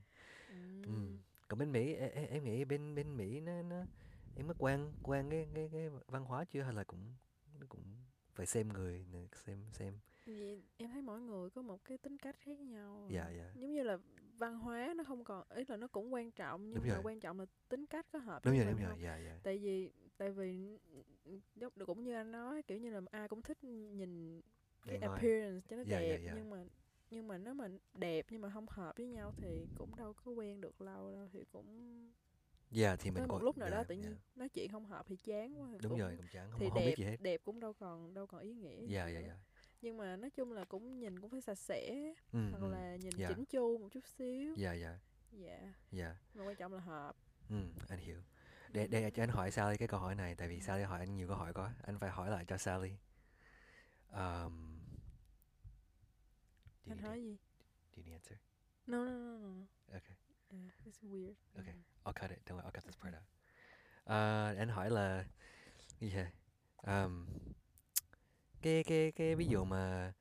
[0.48, 1.16] Ừm, ừ.
[1.48, 3.84] còn bên mỹ em, em, nghĩ bên bên mỹ nó nó
[4.36, 6.62] em có quen quen cái cái cái văn hóa chưa?
[6.62, 7.14] Hay là cũng
[7.68, 7.82] cũng
[8.34, 9.94] phải xem người xem xem?
[10.26, 13.12] Vậy em thấy mỗi người có một cái tính cách khác nhau à.
[13.14, 13.50] dạ dạ.
[13.54, 13.98] Giống như là
[14.38, 17.02] văn hóa nó không còn ý là nó cũng quan trọng nhưng Đúng mà rồi.
[17.04, 18.94] quan trọng là tính cách có hợp đúng rồi đúng rồi.
[19.02, 19.38] dạ dạ.
[19.42, 20.78] Tại vì tại vì
[21.56, 24.40] giống cũng như anh nói kiểu như là ai cũng thích nhìn
[24.86, 25.08] cái thôi.
[25.14, 26.32] appearance cho nó dạ, đẹp dạ.
[26.36, 26.64] nhưng mà
[27.10, 30.32] nhưng mà nếu mà đẹp nhưng mà không hợp với nhau thì cũng đâu có
[30.32, 32.10] quen được lâu đâu thì cũng
[32.70, 34.18] dạ thì mình tới một lúc nào đó dạ, tự nhiên dạ.
[34.36, 36.68] nói chuyện không hợp thì chán quá thì đúng cũng- rồi cũng chẳng không, thì
[36.68, 37.16] không đẹp biết gì hết.
[37.20, 39.36] đẹp cũng đâu còn đâu còn ý nghĩa dạ dạ dạ
[39.82, 42.70] nhưng mà nói chung là cũng nhìn cũng phải sạch sẽ ừ, hoặc ừ.
[42.70, 43.28] là nhìn dạ.
[43.28, 44.54] chỉnh chu một chút xíu.
[44.56, 44.98] Dạ dạ
[45.32, 47.16] dạ dạ mà quan trọng là hợp.
[47.50, 47.56] Ừ
[47.88, 48.18] anh hiểu.
[48.72, 51.16] Để để cho anh hỏi Sally cái câu hỏi này tại vì Sally hỏi anh
[51.16, 52.92] nhiều câu hỏi quá anh phải hỏi lại cho Sally.
[54.12, 54.69] Um,
[56.86, 57.36] do you need gì
[57.96, 58.38] do you need answer
[58.86, 59.66] no no no no, no.
[59.92, 60.16] okay
[60.52, 61.70] Uh, it's weird Okay.
[61.70, 61.82] Mm.
[62.06, 62.40] I'll cut it.
[62.46, 63.22] Don't worry, I'll cut this part out.
[64.04, 65.24] Ờ, anh hỏi là
[66.00, 66.26] gì vậy?
[66.82, 67.26] Um,
[68.62, 70.12] cái cái cái ví dụ mà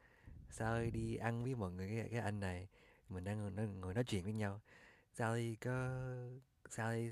[0.49, 2.67] sao đi ăn với mọi người cái, cái anh này
[3.09, 4.61] mình đang ngồi nói, ngồi nói chuyện với nhau
[5.13, 5.99] Sally có
[6.69, 7.11] Sally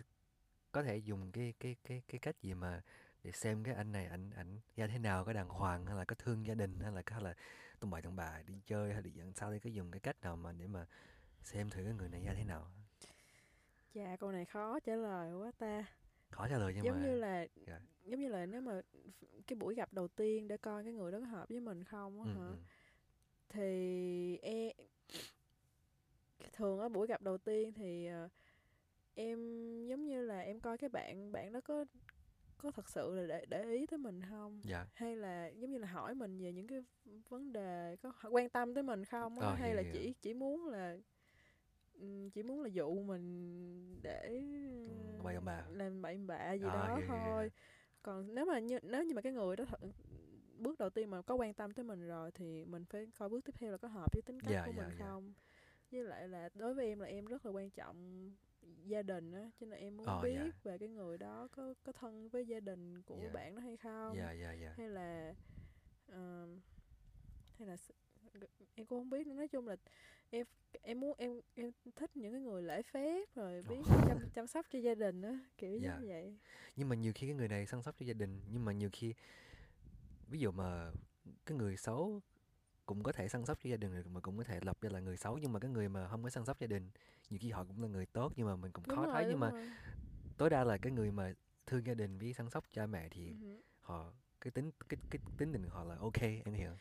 [0.71, 2.81] có thể dùng cái cái cái cái cách gì mà
[3.27, 6.05] để xem cái anh này ảnh ảnh ra thế nào có đàng hoàng hay là
[6.05, 7.33] có thương gia đình hay là hay là
[7.79, 10.35] tụi bà tụi bà đi chơi hay là dẫn Sally có dùng cái cách nào
[10.35, 10.85] mà để mà
[11.43, 12.71] xem thử cái người này ra thế nào
[13.93, 15.85] Chà câu này khó trả lời quá ta
[16.29, 17.79] khó trả lời nhưng giống mà như là dạ.
[18.05, 18.81] giống như là nếu mà
[19.47, 22.21] cái buổi gặp đầu tiên để coi cái người đó có hợp với mình không
[22.21, 22.55] á ừ, hả ừ.
[23.49, 24.71] thì em
[26.53, 28.29] thường ở buổi gặp đầu tiên thì ờ,
[29.15, 29.37] em
[29.87, 31.85] giống như là em coi cái bạn bạn đó có
[32.57, 35.77] có thật sự là để để ý tới mình không dạ hay là giống như
[35.77, 36.83] là hỏi mình về những cái
[37.29, 39.91] vấn đề có quan tâm tới mình không Ờ, hay hiểu, là hiểu.
[39.93, 40.97] chỉ chỉ muốn là
[42.33, 44.41] chỉ muốn là dụ mình để
[45.23, 47.25] bậy bạ làm bậy bạ gì À, đó hiểu, hiểu, hiểu.
[47.25, 47.51] thôi
[48.01, 49.79] còn nếu mà như nếu như mà cái người đó thật
[50.57, 53.45] bước đầu tiên mà có quan tâm tới mình rồi thì mình phải coi bước
[53.45, 55.05] tiếp theo là có hợp với tính cách Dạ, của dạ, mình dạ.
[55.05, 55.33] không
[55.91, 58.31] với lại là đối với em là em rất là quan trọng
[58.85, 60.51] gia đình á cho nên em muốn Ờ, biết dạ.
[60.63, 63.29] về cái người đó có có thân với gia đình của Dạ.
[63.33, 65.33] bạn đó hay không dạ dạ dạ hay là
[66.07, 66.59] ờm,
[67.57, 67.77] hay là
[68.75, 69.75] em cũng không biết nữa nói chung là
[70.29, 70.45] em
[70.81, 74.65] em muốn em em thích những cái người lễ phép rồi biết chăm chăm sóc
[74.71, 75.93] cho gia đình á kiểu Dạ.
[75.97, 76.37] giống vậy
[76.75, 78.89] nhưng mà nhiều khi cái người này săn sóc cho gia đình nhưng mà nhiều
[78.93, 79.13] khi
[80.29, 80.91] ví dụ mà
[81.45, 82.21] cái người xấu
[82.87, 84.99] cũng có thể săn sóc cho gia đình mà cũng có thể lập ra là
[84.99, 86.89] người xấu nhưng mà cái người mà không có săn sóc gia đình
[87.29, 89.23] nhiều khi họ cũng là người tốt nhưng mà mình cũng đúng khó rồi, thấy
[89.23, 89.69] nhưng đúng mà rồi.
[90.37, 91.33] tối đa là cái người mà
[91.65, 93.61] thương gia đình với săn sóc cha mẹ thì hử.
[93.81, 96.71] họ cái tính cái cái tính tình họ là ok em hiểu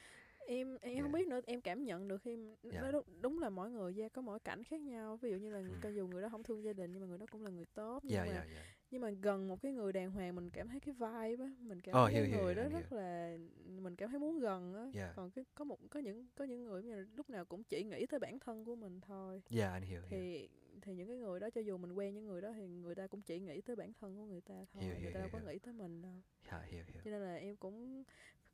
[0.46, 1.18] em em không Dạ.
[1.18, 2.80] biết nữa em cảm nhận được khi Dạ.
[2.82, 5.50] nó đúng, đúng là mỗi người gia có mỗi cảnh khác nhau ví dụ như
[5.50, 5.74] là Ừ.
[5.82, 7.66] cho dù người đó không thương gia đình nhưng mà người đó cũng là người
[7.74, 10.50] tốt nhưng dạ mà dạ dạ nhưng mà gần một cái người đàng hoàng mình
[10.50, 12.68] cảm thấy cái vibe á mình cảm Ờ, thấy hiểu, cái hiểu, người hiểu, đó
[12.78, 13.36] rất là
[13.82, 14.90] mình cảm thấy muốn gần á.
[14.94, 15.12] Dạ.
[15.16, 18.06] còn cái có một có những có những người như lúc nào cũng chỉ nghĩ
[18.06, 19.42] tới bản thân của mình thôi.
[19.50, 20.08] Dạ anh hiểu hiểu.
[20.10, 20.48] thì
[20.82, 23.06] thì những cái người đó cho dù mình quen những người đó thì người ta
[23.06, 25.28] cũng chỉ nghĩ tới bản thân của người ta thôi Hiểu, người hiểu, ta đâu
[25.32, 26.22] hiểu, có nghĩ tới mình đâu.
[26.50, 27.02] Dạ hiểu hiểu.
[27.04, 28.04] Cho nên là em cũng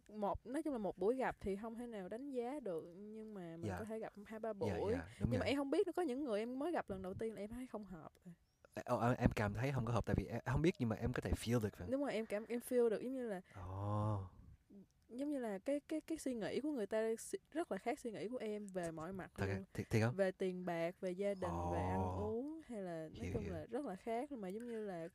[0.09, 3.35] một nói chung là một buổi gặp thì không thể nào đánh giá được nhưng
[3.35, 3.77] mà mình Dạ.
[3.79, 4.93] có thể gặp hai ba buổi.
[4.93, 5.49] dạ đúng nhưng mà rồi.
[5.49, 7.51] em không biết nó có những người em mới gặp lần đầu tiên là em
[7.51, 8.35] thấy không hợp rồi.
[8.75, 11.13] Ờ, em cảm thấy không có hợp tại vì em không biết nhưng mà em
[11.13, 11.91] có thể feel được phải không?
[11.91, 14.29] đúng rồi em cảm em feel được giống như là Ồ,
[15.09, 17.03] giống như là cái cái cái suy nghĩ của người ta
[17.53, 20.15] rất là khác suy nghĩ của em về mọi mặt thật luôn thiệt, thiệt không?
[20.17, 23.53] về tiền bạc về gia đình về ăn uống hay là nói Hiểu, chung hiểu.
[23.53, 25.09] là rất là khác mà giống như là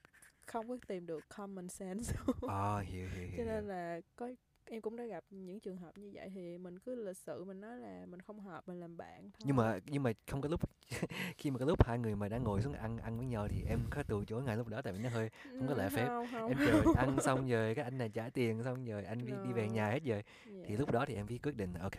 [0.48, 2.14] không có tìm được common sense
[2.46, 3.46] Ờ, hiểu hiểu cho hiểu.
[3.46, 3.68] nên hiểu.
[3.68, 4.32] là có
[4.70, 7.62] em cũng đã gặp những trường hợp như vậy thì mình cứ lịch sự mình
[7.62, 10.50] nói là mình không hợp mình làm bạn thôi nhưng mà nhưng mà không có
[10.50, 10.62] lúc
[11.38, 13.64] khi mà cái lúc hai người mà đang ngồi xuống ăn ăn với nhau thì
[13.68, 15.90] em có từ chối ngay lúc đó tại vì nó hơi không có lễ Ừ,
[15.90, 16.08] phép.
[16.08, 16.48] không, không.
[16.50, 19.54] em chờ ăn xong rồi cái anh này trả tiền xong rồi anh đi, đi
[19.54, 21.98] về nhà hết rồi Dạ, thì lúc đó thì em mới quyết định ok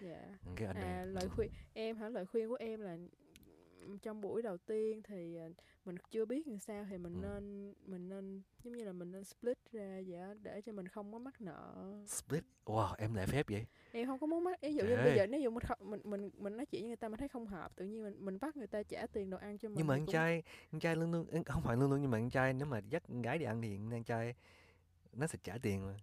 [0.00, 0.22] dạ.
[0.56, 2.96] cái anh này à lời khuyên em hả lời khuyên của em là
[4.02, 5.48] trong buổi đầu tiên thì à,
[5.84, 7.18] mình chưa biết làm sao thì mình Ừ.
[7.22, 11.12] nên mình nên giống như là mình nên split ra vậy để cho mình không
[11.12, 11.92] có mắc nợ.
[12.06, 12.44] Split?
[12.64, 13.66] Wow em lễ phép vậy?
[13.92, 16.00] Em không có muốn mắc ví dụ như bây giờ nếu dụ mình không mình
[16.04, 18.38] mình mình nói chuyện với người ta mình thấy không hợp tự nhiên mình mình
[18.40, 20.42] bắt người ta trả tiền đồ ăn cho mình nhưng mà anh cũng- trai
[20.72, 23.02] anh trai luôn luôn không phải luôn luôn nhưng mà anh trai nếu mà dắt
[23.08, 24.34] con gái đi ăn thì anh trai
[25.12, 25.96] nó sẽ trả tiền mà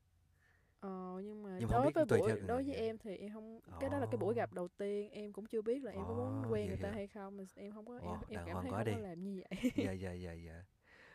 [0.81, 3.17] ờ nhưng mà Nhưng không đối biết với tùy buổi theo đối với em thì
[3.17, 4.35] em không cái đó là cái buổi Ồ.
[4.35, 6.77] gặp đầu tiên em cũng chưa biết là em có muốn Ồ, quen hiểu, người
[6.77, 6.91] ta hiểu.
[6.91, 8.91] hay không mà em không có em em đàng cảm hoàng thấy quá không đi.
[8.91, 10.63] có làm như vậy dạ dạ dạ dạ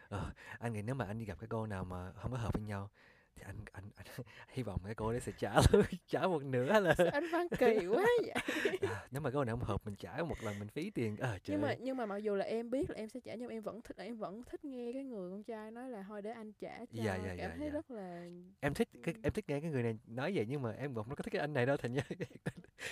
[0.09, 2.55] ờ, anh nghĩ nếu mà anh đi gặp cái cô nào mà không có hợp
[2.55, 2.91] với nhau
[3.37, 4.07] thì anh anh, anh
[4.49, 5.55] hy vọng cái cô đấy sẽ trả
[6.07, 8.79] trả một nửa là Sao anh văn kỳ quá vậy?
[8.83, 11.17] À, nếu mà cái cô nào không hợp mình trả một lần mình phí tiền
[11.17, 13.35] à, trời nhưng mà nhưng mà mặc dù là em biết là em sẽ trả
[13.35, 16.23] nhưng em vẫn thích em vẫn thích nghe cái người con trai nói là thôi
[16.23, 17.73] để anh trả cho Dạ, dạ, cảm dạ, thấy dạ.
[17.73, 18.27] rất là
[18.61, 21.05] em thích cái em thích nghe cái người này nói vậy nhưng mà em cũng
[21.05, 22.03] không có thích cái anh này đâu thành ra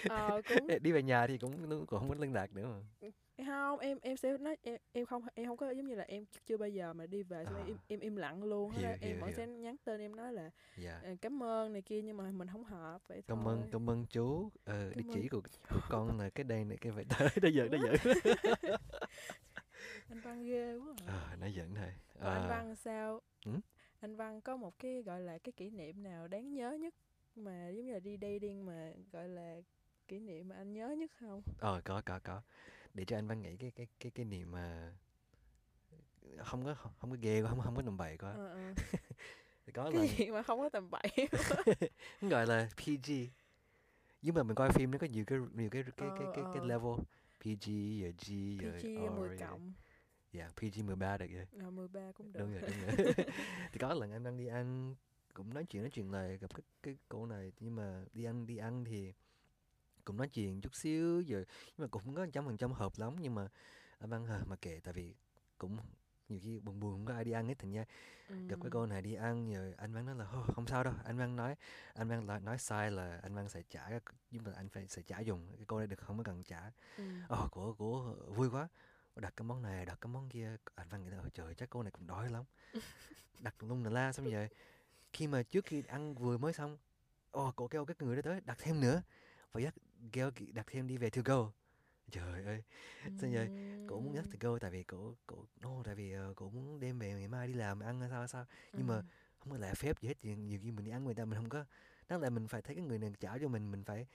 [0.09, 3.79] ờ cũng đi về nhà thì cũng cũng không có liên lạc nữa mà không
[3.79, 6.57] em em sẽ nói em, em không em không có giống như là em chưa
[6.57, 7.65] bao giờ mà đi về xong À.
[7.67, 9.37] em im im lặng luôn Hiểu, là em hiểu, vẫn hiểu.
[9.37, 11.01] sẽ nhắn tên em nói là dạ.
[11.05, 13.37] "Ờ, cảm ơn này kia nhưng mà mình không hợp vậy thôi.
[13.37, 14.51] cảm ơn cảm ơn chú.
[14.65, 15.29] Ờ, địa Cảm chỉ ơn.
[15.29, 17.95] của, của con là cái đây này cái vậy tới nó giận nó giận
[20.09, 21.13] anh văn ghê quá à.
[21.31, 21.93] ờ nó giận thôi.
[22.21, 23.21] Còn anh Ờ, văn sao?
[23.45, 23.53] Ừ?
[24.01, 26.95] anh văn có một cái gọi là cái kỷ niệm nào đáng nhớ nhất
[27.37, 29.57] mà giống như là đi dating mà gọi là
[30.09, 31.43] kỷ niệm mà anh nhớ nhất không?
[31.59, 32.43] Ờ có có có
[32.95, 34.93] để cho anh văn nghĩ cái cái cái cái niệm mà
[36.45, 38.33] không có không có ghê quá không không có tầm bậy quá.
[38.33, 38.75] Ờ.
[39.67, 41.11] thì có là cái gì mà không có tầm bậy
[42.21, 43.13] gọi là PG
[44.23, 46.61] nhưng mà mình coi phim nó có nhiều cái nhiều cái cái cái cái, cái
[46.61, 46.93] Ờ, level.
[47.41, 49.73] PG rồi G rồi PG R 10 rồi- cộng.
[50.33, 52.41] Dạ PG 13 được rồi à, 13 cũng được.
[52.41, 53.15] đúng rồi đúng rồi.
[53.73, 54.95] Thì có lần anh đang đi ăn
[55.35, 57.53] cũng nói chuyện nói chuyện lại gặp cái cái cô này.
[57.61, 59.13] Nhưng mà đi ăn đi ăn thì
[60.05, 62.93] cũng nói chuyện chút xíu rồi nhưng mà cũng không có trăm phần trăm hợp
[62.97, 63.17] lắm.
[63.21, 63.49] Nhưng mà
[63.99, 65.15] anh văn hờ mà kệ tại vì
[65.59, 65.77] cũng
[66.29, 67.85] nhiều khi buồn buồn không có ai đi ăn hết thành ra
[68.29, 68.69] gặp cái Ừ.
[68.71, 70.95] cô này đi ăn rồi anh văn nói là "Thôi, không sao đâu.
[71.05, 71.55] Anh văn nói
[71.95, 73.89] anh văn nói, nói sai là anh văn sẽ trả
[74.31, 76.71] nhưng mà anh phải sẽ trả dùng cái cô này được không có cần trả.
[76.97, 77.05] Ừ.
[77.29, 78.69] Ồ, của của vui quá.
[79.17, 81.71] Đặt cái món này đặt cái món kia anh văn nghĩ là "Ôi trời chắc
[81.71, 82.45] cô này cũng đói lắm.
[83.39, 84.49] Đặt lum là la xong rồi
[85.13, 86.79] khi mà trước khi ăn vừa mới xong
[87.31, 89.03] ồ cô kêu cái người đó tới đặt thêm nữa.
[89.53, 89.75] Và dắt
[90.13, 91.51] ki- đặt thêm đi về to go.
[92.11, 92.63] Trời ơi
[93.21, 93.49] sao vậy?
[93.87, 96.81] cổ muốn dắt to go tại vì cổ cổ no tại vì ờ, cổ muốn
[96.81, 98.47] đem về ngày mai đi làm ăn hay sao sao?
[98.73, 99.03] Nhưng mà
[99.39, 101.39] không có lẽ phép gì hết nhiều, nhiều khi mình đi ăn người ta mình
[101.39, 101.65] không có
[102.09, 104.07] đáng lẽ mình phải thấy cái người này trả cho mình mình phải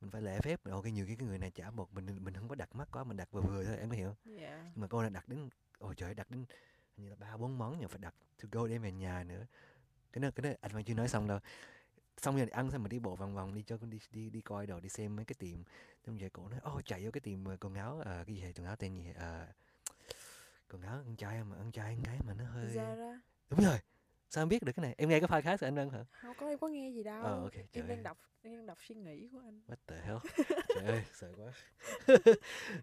[0.00, 0.60] mình phải lễ phép.
[0.70, 3.04] Ok nhiều khi cái người này trả một mình mình không có đặt mắc quá
[3.04, 4.36] mình đặt vừa vừa thôi em có hiểu không?
[4.36, 4.62] dạ.
[4.74, 5.48] Nhưng mà cô này đặt đến
[5.78, 6.44] ôi trời đặt đến
[6.96, 9.46] như là ba bốn món nhưng phải đặt to go đem về nhà nữa.
[10.12, 11.38] Cái đó cái đó anh vẫn chưa nói xong đâu
[12.22, 14.40] xong rồi ăn xong mình đi bộ vòng vòng đi cho con đi đi đi
[14.40, 15.62] coi đồ đi xem mấy cái tiệm.
[16.06, 18.42] Xong rồi cổ nói ô chạy vô cái tiệm ờ, quần áo ờ, cái gì
[18.42, 18.52] vậy?
[18.56, 19.12] Quần áo tên gì?
[19.14, 19.46] Ờ,
[20.72, 23.18] quần áo con trai mà con trai con gái mà nó hơi Zara
[23.50, 23.78] đúng rồi.
[24.30, 24.94] Sao em biết được cái này?
[24.98, 26.04] Em nghe cái podcast của anh Vân hả?
[26.10, 27.22] Không có em có nghe gì đâu.
[27.22, 27.88] Ờ, ok, trời em ơi.
[27.88, 29.60] đang đọc em đang đọc suy nghĩ của anh.
[29.68, 30.18] What the hell?
[30.68, 31.52] Trời ơi sợ quá.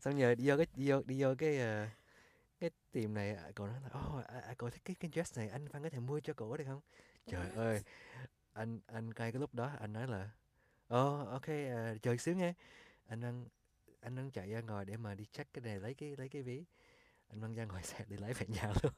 [0.02, 1.88] Xong rồi đi vô cái đi vô đi vô cái ờ,
[2.60, 5.38] cái tiệm này à, cậu nói là oh, à, à, cậu thích cái cái dress
[5.38, 6.82] này anh Văn có thể mua cho cổ được không?
[7.28, 7.82] Trời ơi
[8.58, 10.30] anh anh ngay cái lúc đó anh nói là
[10.88, 12.54] ồ ok à, chờ xíu nghe
[13.08, 13.46] anh Văn
[14.02, 16.42] anh Văn chạy ra ngoài để mà đi check cái này lấy cái lấy cái
[16.42, 16.64] ví.
[17.30, 18.94] Anh Văn ra ngoài xe để lấy về nhà luôn.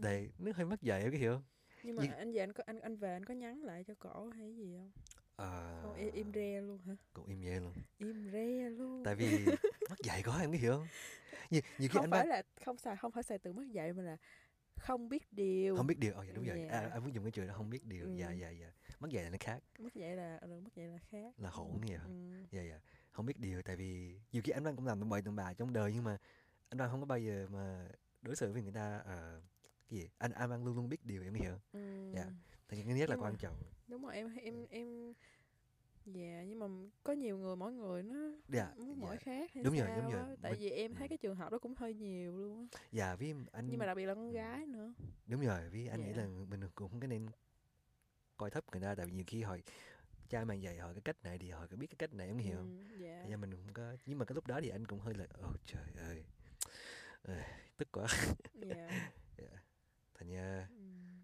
[0.00, 1.42] Đây nó hơi mất dạy có hiểu không?
[1.82, 3.94] Nhưng mà nhưng- anh về anh có anh anh về anh có nhắn lại cho
[3.98, 4.90] cổ hay gì không?
[5.36, 6.96] À, không im, im re luôn hả?
[7.12, 7.72] Cũng im vậy luôn.
[7.98, 9.04] Im re luôn.
[9.04, 9.46] Tại vì
[9.90, 10.86] mất dạy quá em có hiểu không?
[11.50, 13.64] Nhiều, nhiều khi không anh phải Văn là không xài không phải xài từ mất
[13.70, 14.16] dạy mà là
[14.82, 16.88] không biết điều không biết điều ờ dạ đúng rồi à, Dạ.
[16.92, 18.34] anh muốn dùng cái chữ đó không biết điều dạ Ừ.
[18.40, 21.34] dạ dạ mất dạy là nó khác mất dạy là ừ, mất dạy là khác
[21.38, 22.44] là hỗn vậy ừ.
[22.50, 25.22] dạ dạ không biết điều tại vì nhiều khi anh Văn cũng làm tầm bậy
[25.22, 26.18] tầm bạ trong đời nhưng mà
[26.68, 27.88] anh Văn không có bao giờ mà
[28.22, 29.42] đối xử với người ta ờ,
[29.88, 31.58] cái gì anh anh Văn luôn luôn biết điều em hiểu?
[31.72, 32.12] Ừ.
[32.14, 32.26] Dạ.
[32.68, 35.12] thì cái nhất là quan trọng đúng rồi em em em
[36.06, 36.66] dạ nhưng mà
[37.04, 38.14] có nhiều người mỗi người nó
[38.48, 40.20] dạ muốn dạ mỗi khác hay Đúng rồi, sao đúng rồi.
[40.22, 40.34] á.
[40.42, 41.08] tại Mình- vì em thấy ừ.
[41.08, 43.96] cái trường hợp đó cũng hơi nhiều luôn á dạ với anh nhưng mà đặc
[43.96, 44.34] biệt là con ừ.
[44.34, 44.92] gái nữa
[45.26, 46.22] đúng rồi vì anh nghĩ Dạ.
[46.22, 47.26] là mình cũng không nên
[48.36, 49.56] coi thấp người ta tại vì nhiều khi họ
[50.28, 52.38] cha mẹ dạy họ cái cách này thì họ có biết cái cách này em
[52.38, 54.86] hiểu không Ừ, dạ ra mình không có nhưng mà cái lúc đó thì anh
[54.86, 56.24] cũng hơi là ồ trời ơi
[57.22, 57.42] Ê,
[57.76, 58.06] tức quá
[58.54, 58.88] dạ
[60.14, 60.81] thành ra ừ.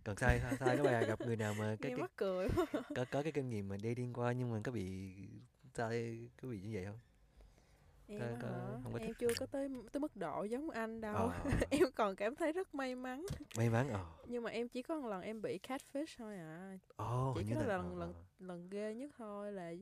[0.08, 2.48] Còn sai sai, sai các bạn gặp người nào mà cái, nghe cái mắc cười
[2.56, 2.66] quá.
[2.94, 5.12] có có cái kinh nghiệm mà dating qua nhưng mà có bị
[5.74, 6.98] sai có bị như vậy không
[8.08, 8.78] em Có- có- hả?
[8.82, 11.14] không có em thích- chưa có tới tới mức độ giống anh đâu.
[11.14, 11.30] Ờ,
[11.70, 13.26] em còn cảm thấy rất may mắn.
[13.56, 16.78] May mắn ồ nhưng mà em chỉ có một lần em bị catfish thôi à.
[16.96, 18.20] Ồ chỉ là là lần ờ, lần ờ.
[18.38, 19.72] lần ghê nhất thôi là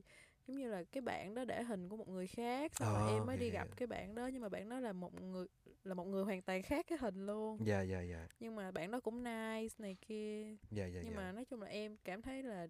[0.47, 3.25] giống như là cái bạn đó để hình của một người khác xong rồi em
[3.25, 5.47] mới đi hiểu, gặp cái bạn đó nhưng mà bạn đó là một người
[5.83, 7.57] là một người hoàn toàn khác cái hình luôn.
[7.65, 8.27] Dạ dạ dạ.
[8.39, 10.55] Nhưng mà bạn đó cũng nice này kia.
[10.71, 11.17] Dạ dạ nhưng dạ.
[11.17, 12.67] mà nói chung là em cảm thấy là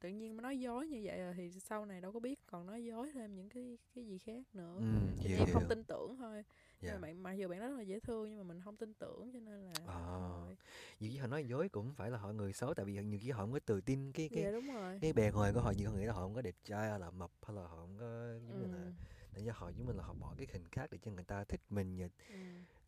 [0.00, 2.66] tự nhiên mà nói dối như vậy rồi thì sau này đâu có biết còn
[2.66, 4.76] nói dối thêm những cái cái gì khác nữa.
[4.78, 4.84] Ừ,
[5.22, 6.44] Thì em không tin tưởng thôi
[6.80, 8.94] nhưng mà bạn mặc dù bạn rất là dễ thương nhưng mà mình không tin
[8.94, 10.56] tưởng cho nên là thôi.
[11.00, 13.30] nhiều khi họ nói dối cũng phải là họ người xấu tại vì nhiều khi
[13.30, 15.70] họ không có tự tin cái cái dạ đúng rồi cái bề ngoài của họ
[15.70, 17.76] nhiều họ nghĩ là họ không có đẹp trai hay là mập hay là họ
[17.76, 18.92] không có giống như là ừ.
[19.34, 21.44] để cho họ giống như là họ bỏ cái hình khác để cho người ta
[21.44, 22.34] thích mình và Ừ.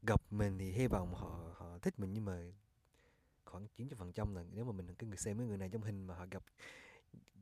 [0.02, 2.52] gặp mình thì hy vọng họ họ thích mình nhưng mà
[3.44, 5.82] khoảng 90 phần trăm là nếu mà mình cái người xem cái người này trong
[5.82, 6.42] hình mà họ gặp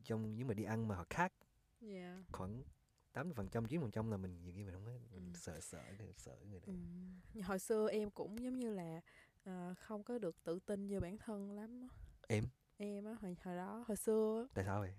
[0.03, 1.33] trong nếu mà đi ăn mà họ khác
[1.81, 2.63] dạ khoảng
[3.13, 5.39] 80 phần trăm 90 phần trăm là mình nhiều khi mình không mình Ừ.
[5.39, 5.83] sợ sợ
[6.17, 6.73] sợ người Ừ.
[7.33, 9.01] này hồi xưa em cũng giống như là
[9.43, 11.87] à, không có được tự tin về bản thân lắm
[12.27, 12.43] em?
[12.77, 14.93] Em á hồi hồi đó hồi xưa tại sao vậy?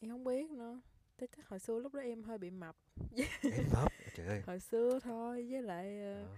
[0.00, 0.80] Em không biết nữa.
[1.16, 2.76] Tức chắc hồi xưa lúc đó em hơi bị mập.
[3.52, 3.92] Em mập?
[4.14, 4.42] Trời ơi.
[4.46, 6.28] Hồi xưa thôi với lại ờ, Ờ.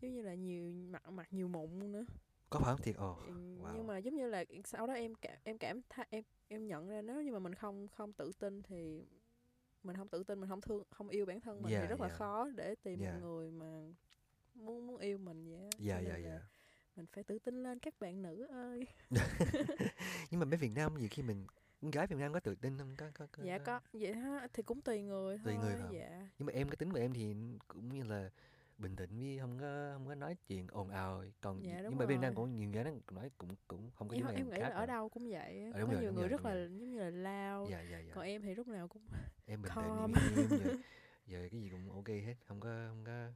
[0.00, 2.04] giống như là nhiều mặt mặt nhiều mụn nữa.
[2.50, 2.82] Có phải không?
[2.82, 3.72] Thiệt ồ Ừ, wow.
[3.74, 6.88] nhưng mà giống như là sau đó em cảm em cảm tha, em em nhận
[6.88, 9.04] ra nếu như mà mình không không tự tin thì
[9.86, 12.00] mình không tự tin mình không thương không yêu bản thân mình Dạ, thì rất
[12.00, 12.14] là dạ.
[12.14, 13.12] khó để tìm Dạ.
[13.12, 13.66] một người mà
[14.54, 16.40] muốn muốn yêu mình vậy dạ dạ là dạ
[16.96, 18.86] mình phải tự tin lên các bạn nữ ơi.
[20.30, 21.46] Nhưng mà bên Việt Nam nhiều khi mình
[21.82, 22.94] con gái Việt Nam có tự tin không?
[22.96, 23.80] Có có, có dạ có.
[23.92, 25.92] Vậy ha thì cũng tùy người thôi Tùy người không?
[25.94, 26.28] dạ.
[26.38, 27.34] Nhưng mà em cái tính của em thì
[27.68, 28.30] cũng như là
[28.78, 31.24] bình tĩnh với không có không có nói chuyện ồn ào.
[31.40, 34.16] Còn Dạ, nhưng mà bên Nam cũng nhiều người nó nói cũng cũng không có
[34.16, 35.08] em, giống em nghĩ là ở đâu.
[35.08, 35.70] cũng vậy á.
[35.74, 37.66] Ờ, có rồi, nhiều người rồi, rất là giống như là lao.
[37.70, 38.14] Dạ dạ dạ.
[38.14, 39.02] Còn em thì lúc nào cũng
[39.46, 39.72] em bình
[40.36, 40.76] tĩnh giờ,
[41.26, 43.26] giờ cái gì cũng ok hết không có không có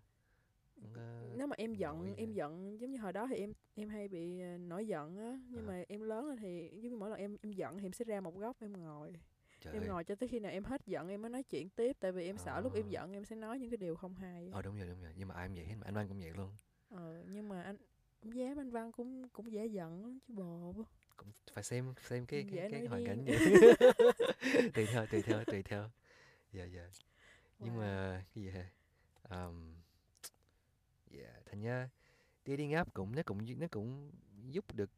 [1.36, 4.40] nếu mà em giận em giận giống như hồi đó thì em em hay bị
[4.40, 5.40] ờ, nổi giận á.
[5.48, 5.68] Nhưng À.
[5.68, 8.04] mà em lớn lên thì giống như mỗi lần em em giận thì em sẽ
[8.04, 9.12] ra một góc em ngồi
[9.60, 9.88] trời em ơi.
[9.88, 12.26] ngồi cho tới khi nào em hết giận em mới nói chuyện tiếp tại vì
[12.26, 12.90] em sợ lúc em À.
[12.90, 15.12] giận em sẽ nói những cái điều không hay ờ đúng rồi đúng rồi.
[15.16, 16.50] Nhưng mà ai cũng vậy hết mà anh Văn cũng vậy luôn.
[16.90, 17.76] Ờ nhưng mà anh
[18.22, 20.74] không dám anh văn cũng cũng dễ giận lắm chứ bồ
[21.16, 23.38] cũng phải xem xem cái cái, cái hoàn cảnh vậy.
[24.74, 25.90] Tùy theo tùy theo tùy theo.
[26.52, 26.88] Dạ dạ.
[27.58, 27.78] Nhưng Wow.
[27.78, 28.66] mà cái gì hả?
[29.30, 29.74] Um,
[31.12, 31.88] yeah, thành ra
[32.46, 34.10] dating app cũng nó cũng nó cũng
[34.50, 34.90] giúp được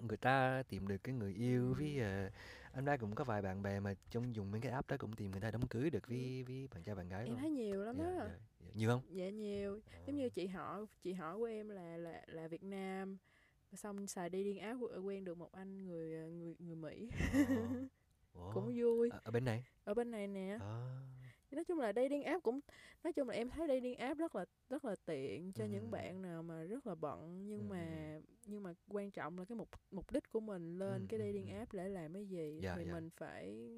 [0.00, 2.32] người ta tìm được cái người yêu với uh,
[2.72, 5.12] anh ra cũng có vài bạn bè mà trong dùng mấy cái app đó cũng
[5.12, 7.84] tìm người ta đám cưới được với với bạn trai bạn gái em thấy nhiều
[7.84, 8.14] lắm Dạ, á.
[8.18, 8.24] Dạ,
[8.60, 8.70] dạ.
[8.74, 9.02] nhiều không?
[9.10, 9.80] Dạ nhiều.
[10.06, 13.16] Giống như chị họ chị họ của em là là là Việt Nam.
[13.74, 17.10] Xong xài dating app quen được một anh người ờ, người người Mỹ.
[18.32, 18.50] Ồ.
[18.54, 19.10] cũng vui.
[19.10, 19.64] Ở, ở bên này?
[19.84, 20.58] Ở bên này nè.
[20.60, 21.00] À.
[21.56, 22.60] nói chung là dating app cũng
[23.04, 25.72] nói chung là em thấy dating app rất là rất là tiện cho Ừm.
[25.72, 29.44] những bạn nào mà rất là bận nhưng Ừm, mà nhưng mà quan trọng là
[29.44, 32.62] cái mục mục đích của mình lên Ừm, cái dating app để làm cái gì
[32.62, 32.92] Dạ, thì dạ.
[32.92, 33.70] mình phải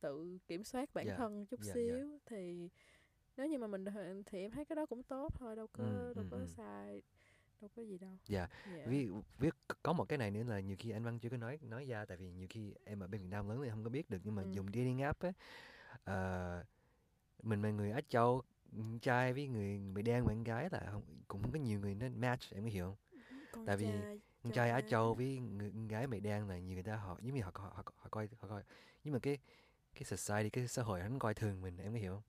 [0.00, 1.74] tự kiểm soát bản Dạ, thân chút dạ.
[1.74, 2.70] xíu thì
[3.36, 3.84] nếu như mà mình
[4.26, 6.46] thì em thấy cái đó cũng tốt thôi đâu có Ừm, đâu có ừm.
[6.46, 7.02] sai
[7.60, 8.84] đâu có gì đâu Dạ, dạ.
[8.84, 9.50] Vì, vì
[9.82, 12.04] có một cái này nữa là nhiều khi anh Văn chưa có nói nói ra
[12.04, 14.18] tại vì nhiều khi em ở bên Việt Nam lớn thì không có biết được
[14.24, 14.48] nhưng mà Ừ.
[14.52, 15.32] dùng dating app á
[16.04, 16.64] ờ,
[17.44, 18.42] mình là người Á Châu
[19.02, 22.06] trai với người người đen bạn gái là không, cũng không có nhiều người nó
[22.16, 23.20] match em có hiểu không?
[23.52, 24.80] con tại vì trai Con trai Á.
[24.80, 27.50] Châu với người con gái mày đen là nhiều người ta họ giống như họ
[27.54, 28.62] họ, họ, họ coi họ coi
[29.04, 29.38] nhưng mà cái
[29.94, 32.22] cái society cái xã hội hắn coi thường mình em có hiểu không?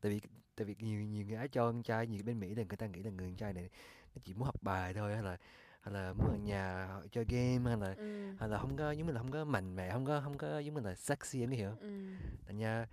[0.00, 0.20] Tại vì
[0.56, 2.86] tại vì nhiều nhiều người Á Châu con trai nhiều bên Mỹ là người ta
[2.86, 3.70] nghĩ là người con trai này
[4.14, 5.36] nó chỉ muốn học bài thôi hay là
[5.80, 8.34] hay là muốn ở nhà họ chơi game hay là ừ.
[8.38, 10.58] hay là không có giống như là không có mạnh mẽ không có không có
[10.58, 11.80] giống như là sexy em có hiểu không?
[11.80, 12.26] ừ.
[12.46, 12.86] thành ra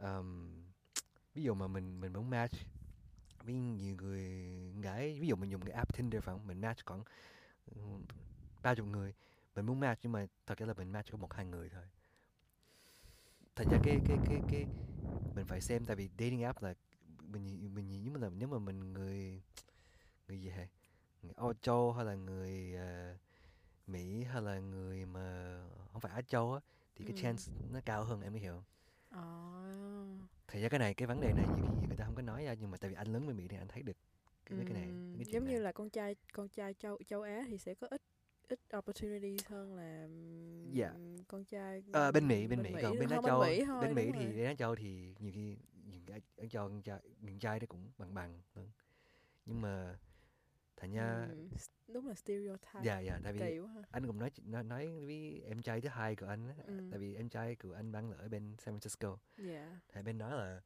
[0.00, 0.50] um,
[1.34, 2.54] ví dụ mà mình mình muốn match
[3.44, 4.22] với nhiều người
[4.82, 7.02] gái ví dụ mình dùng cái app Tinder phải không mình match khoảng
[8.62, 9.14] ba chục người
[9.54, 11.84] mình muốn match nhưng mà thật ra là mình match có một hai người thôi
[13.56, 14.66] thành ra cái cái cái cái
[15.34, 16.74] mình phải xem tại vì dating app là
[17.32, 19.42] mình mình nhìn nếu mà nếu mà mình người
[20.28, 20.66] người gì hả
[21.22, 23.16] người Âu Châu hay là người ờ,
[23.86, 25.56] Mỹ hay là người mà
[25.92, 26.60] không phải Á Châu á
[26.96, 27.22] thì cái Ừ.
[27.22, 28.64] chance nó cao hơn em có hiểu không?
[29.10, 29.22] Ờ.
[30.48, 32.44] Thì ra cái này cái vấn đề này nhiều khi người ta không có nói
[32.44, 33.96] ra nhưng mà tại vì anh lớn bên Mỹ thì anh thấy được
[34.46, 35.60] cái mấy cái này cái giống như này.
[35.60, 38.02] là con trai con trai châu châu Á thì sẽ có ít
[38.48, 40.08] ít opportunities hơn là
[40.72, 40.88] Dạ.
[40.90, 43.94] ừm, con trai Ờ, bên Mỹ bên Mỹ còn bên Á Châu Mỹ thôi, bên
[43.94, 47.38] Mỹ thì bên Á Châu thì nhiều khi những cái ở Châu con trai con
[47.38, 48.70] trai nó cũng bằng bằng luôn.
[49.46, 49.98] nhưng mà
[50.80, 53.58] thành ra s- đúng là stereotype dạ dạ tại vì
[53.90, 56.88] anh cũng nói nói nói với em trai thứ hai của anh á, Ừ.
[56.90, 59.16] tại vì em trai của anh đang ở bên San Francisco.
[59.36, 59.80] Dạ.
[59.92, 60.60] Thì bên đó là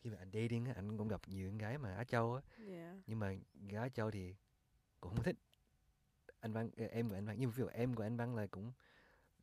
[0.00, 2.42] khi mà anh dating anh cũng gặp nhiều con gái mà Á Châu á.
[2.58, 3.00] Dạ.
[3.06, 3.32] Nhưng mà
[3.68, 4.34] gái Á Châu thì
[5.00, 5.36] cũng không thích.
[6.40, 8.46] Anh Văn ờ, em của anh Văn nhưng ví dụ em của anh Văn là
[8.46, 8.72] cũng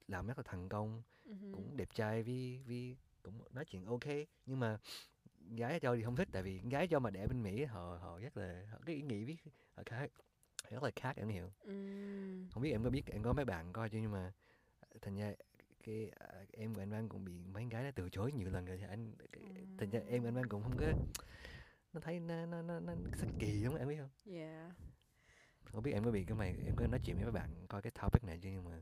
[0.07, 4.05] làm rất là thành công ừm, cũng đẹp trai với với cũng nói chuyện ok.
[4.45, 4.77] Nhưng mà
[5.55, 8.19] gái châu thì không thích tại vì gái châu mà đẻ bên mỹ họ họ
[8.19, 9.37] rất là họ cái ý nghĩ biết
[9.75, 10.11] họ khác
[10.69, 12.49] rất là khác em hiểu Ừm.
[12.53, 14.31] không biết em có biết em có mấy bạn coi chưa nhưng mà
[15.01, 15.33] thành ra
[15.83, 18.65] cái à, em của anh Văn cũng bị mấy gái nó từ chối nhiều lần
[18.65, 19.13] rồi thì anh
[19.77, 20.85] thành ra em của anh Văn cũng không có
[21.93, 24.71] nó thấy nó nó nó, nó sắc kỳ lắm em biết không Dạ.
[25.63, 27.81] không biết em có bị cái mày em có nói chuyện với mấy bạn coi
[27.81, 28.81] cái topic này chưa nhưng mà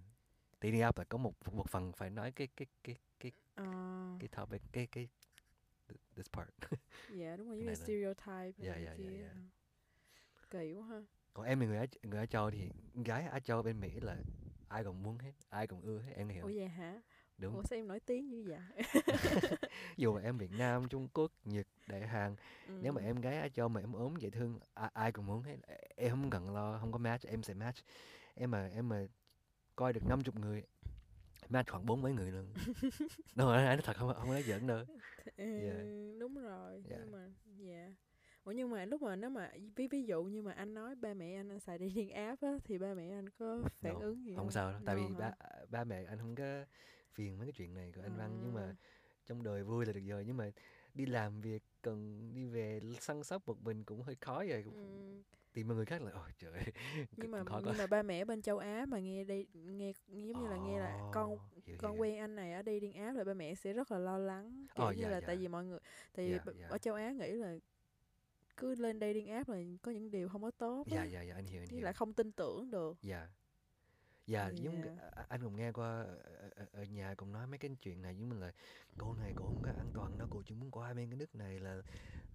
[0.61, 3.65] dating app là có một một phần phải nói cái cái cái cái Ờ,
[4.19, 5.07] cái topic cái cái
[6.15, 6.49] this part
[7.15, 9.33] dạ đúng rồi, giống như stereotype Dạ, dạ, dạ.
[10.49, 11.01] Kỳ quá ha.
[11.33, 12.69] còn em là người ở người ở châu thì
[13.05, 14.17] gái ở châu bên mỹ là
[14.67, 17.01] ai cũng muốn hết ai cũng ưa hết em hiểu Ủa vậy hả?
[17.37, 18.83] đúng Ủa sao em nổi tiếng như vậy?
[19.97, 22.35] dù mà em Việt Nam Trung Quốc Nhật Đại Hàn
[22.67, 25.41] nếu mà em gái ở châu mà em ốm dễ thương ai, ai cũng muốn
[25.43, 25.57] hết
[25.95, 27.77] em không cần lo không có match em sẽ match
[28.35, 29.07] em mà em mà
[29.75, 30.63] coi được 50 người
[31.49, 32.45] match khoảng bốn mấy người luôn
[33.35, 34.83] rồi anh nói thật không không nói giỡn đâu
[35.37, 35.73] Ừ, Dạ.
[36.19, 36.97] đúng rồi Dạ.
[36.99, 37.93] nhưng mà dạ
[38.43, 41.13] ủa nhưng mà lúc mà nếu mà ví ví dụ như mà anh nói ba
[41.13, 44.25] mẹ anh, anh xài dating app á thì ba mẹ anh có phản No, ứng
[44.25, 45.19] gì không sao đâu tại No vì hả?
[45.19, 45.33] ba
[45.69, 46.65] ba mẹ anh không có
[47.13, 48.75] phiền mấy cái chuyện này của anh Văn nhưng mà À.
[49.25, 50.51] trong đời vui là được rồi nhưng mà
[50.93, 55.23] đi làm việc cần đi về săn sóc một mình cũng hơi khó rồi cũng
[55.53, 56.51] Tìm một người khác là ôi trời
[57.17, 60.47] nhưng mà nhưng mà ba mẹ bên châu Á mà nghe đây nghe giống như
[60.49, 62.01] là nghe là con Ồ, hiểu, con hiểu.
[62.01, 64.85] quen anh này ở dating app là ba mẹ sẽ rất là lo lắng kiểu
[64.85, 65.27] Ồ, như dạ, là dạ.
[65.27, 65.79] tại vì mọi người
[66.13, 66.67] tại vì Dạ, b- dạ.
[66.69, 67.55] ở châu Á nghĩ là
[68.57, 71.45] cứ lên dating app là có những điều không có tốt dạ dạ dạ anh
[71.45, 73.27] hiểu anh hiểu lại không tin tưởng được dạ
[74.31, 74.91] dạ giống Dạ.
[75.15, 78.15] a- anh cũng nghe qua ở, ở, ở nhà cũng nói mấy cái chuyện này
[78.15, 78.51] giống như là
[78.97, 81.35] cô này cô không có an toàn đâu cô chỉ muốn qua bên cái nước
[81.35, 81.81] này là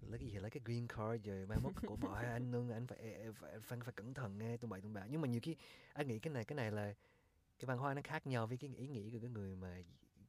[0.01, 2.87] lấy cái gì lấy cái green card rồi mai mốt cổ bỏ anh luôn anh
[2.87, 2.99] phải
[3.35, 5.55] phải, phải phải cẩn thận nghe tụi bậy tụi bạ nhưng mà nhiều khi
[5.93, 6.93] anh nghĩ cái này cái này là
[7.59, 9.77] cái văn hóa nó khác nhau với cái ý nghĩ của cái người mà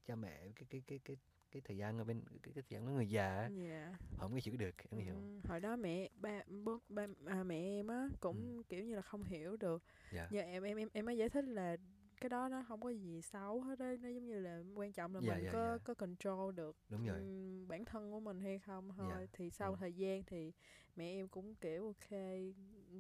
[0.07, 1.17] cha mẹ cái cái cái cái
[1.51, 3.99] cái thời gian ở bên cái, cái thời gian của người già á, dạ.
[4.17, 7.45] họ không có chịu được em hiểu Ừ, hồi đó mẹ ba bố ba à,
[7.45, 9.83] mẹ em á cũng kiểu như là không hiểu được.
[10.11, 10.29] Dạ.
[10.31, 11.77] Giờ em em em em mới giải thích là
[12.21, 15.15] cái đó nó không có gì xấu hết á nó giống như là quan trọng
[15.15, 15.79] là Dạ, mình dạ, có dạ.
[15.85, 17.21] có control được đúng rồi.
[17.69, 19.07] bản thân của mình hay không thôi.
[19.11, 19.77] Dạ, thì sau ừ.
[19.77, 20.53] thời gian thì
[20.97, 22.11] mẹ em cũng kiểu ok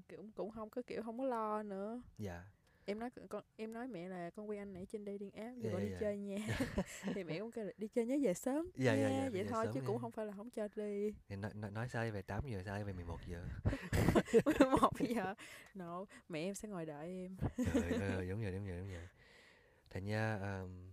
[0.08, 2.02] kiểu cũng không có kiểu không có lo nữa.
[2.18, 2.44] Dạ
[2.88, 5.62] em nói con em nói mẹ là con quen anh này trên dating app Dạ,
[5.62, 5.98] giờ con dạ, đi dạ.
[6.00, 6.38] chơi nha.
[7.14, 8.70] Thì mẹ cũng kêu là đi chơi nhớ về sớm.
[8.74, 9.86] Dạ, dạ, nha dạ, vậy thôi chứ nha.
[9.86, 11.14] cũng không phải là không cho đi.
[11.28, 13.44] Thì nói, nói, nói sai về 8 giờ sai về 11 giờ.
[14.80, 15.34] Một giờ.
[15.74, 17.36] No mẹ em sẽ ngồi đợi em.
[17.56, 19.08] Trời ơi đúng rồi đúng rồi đúng rồi.
[19.90, 20.92] Thành ra um,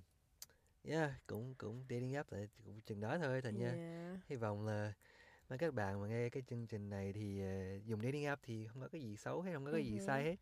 [0.84, 4.20] yeah cũng cũng dating app tại cũng chừng đó thôi thành ra Dạ.
[4.28, 4.94] hy vọng là
[5.50, 8.68] mấy các bạn mà nghe cái chương trình này thì ờ, dùng dating app thì
[8.68, 10.36] không có cái gì xấu hết không có cái gì Ừ sai hết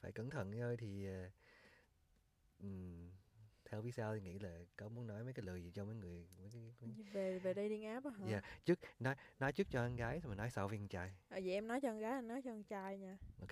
[0.00, 1.06] phải cẩn thận thôi thì
[2.58, 3.10] ừm,
[3.64, 5.94] theo phía sau thì nghĩ là có muốn nói mấy cái lời gì cho mấy
[5.94, 6.90] người mấy cái, mấy...
[7.12, 8.26] về về dating app á hả?
[8.30, 11.14] Yeah, trước nói nói trước cho con gái rồi nói sau với con trai.
[11.28, 13.18] À, vậy em nói cho con gái anh nói cho con trai nha.
[13.40, 13.50] Ok.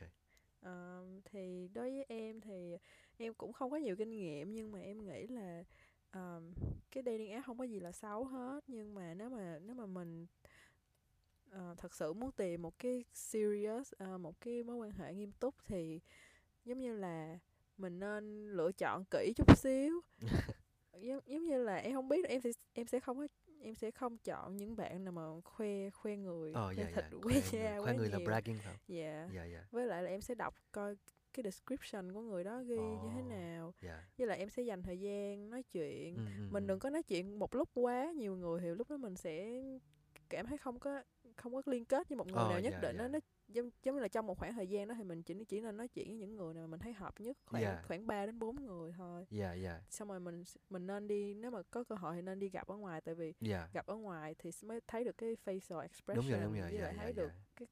[0.60, 2.76] Ờ, thì đối với em thì
[3.18, 5.64] em cũng không có nhiều kinh nghiệm nhưng mà em nghĩ là
[6.10, 6.52] ờm,
[6.90, 8.60] cái dating app không có gì là xấu hết.
[8.66, 10.26] Nhưng mà nếu mà nếu mà mình
[11.50, 15.32] ờ, thật sự muốn tìm một cái serious ờ, một cái mối quan hệ nghiêm
[15.32, 16.00] túc thì
[16.66, 17.38] giống như là
[17.76, 20.00] mình nên lựa chọn kỹ chút xíu.
[21.00, 23.26] Giống, giống như là em không biết em sẽ em sẽ không có
[23.60, 27.04] em sẽ không chọn những bạn nào mà khoe khoe người ờ khoe dạ thịt
[27.12, 27.18] dạ.
[27.22, 28.26] khoe da khoe người là nhiều.
[28.26, 29.28] bragging phải không dạ.
[29.34, 29.64] Dạ dạ.
[29.70, 30.96] Với lại là em sẽ đọc coi
[31.32, 33.28] cái description của người đó ghi như thế Ồ.
[33.28, 33.74] nào.
[33.82, 34.04] dạ.
[34.18, 36.14] Với lại em sẽ dành thời gian nói chuyện.
[36.14, 36.68] Ừ, mình ừ.
[36.68, 39.62] đừng có nói chuyện một lúc quá nhiều người thì lúc đó mình sẽ
[40.28, 41.02] cảm thấy không có
[41.36, 43.08] không có liên kết với một người Ờ, nào nhất dạ, định đó dạ.
[43.08, 45.60] nó giống giống như là trong một khoảng thời gian đó thì mình chỉ chỉ
[45.60, 47.82] nên nói chuyện với những người nào mà mình thấy hợp nhất khoảng Dạ.
[47.86, 49.26] khoảng 3 đến 4 người thôi.
[49.30, 49.80] Dạ dạ.
[49.90, 52.66] Xong rồi mình mình nên đi nếu mà có cơ hội thì nên đi gặp
[52.68, 53.68] ở ngoài tại vì dạ.
[53.72, 56.62] gặp ở ngoài thì mới thấy được cái facial expression đúng rồi đúng rồi.
[56.70, 57.22] với dạ lại dạ thấy dạ.
[57.22, 57.66] được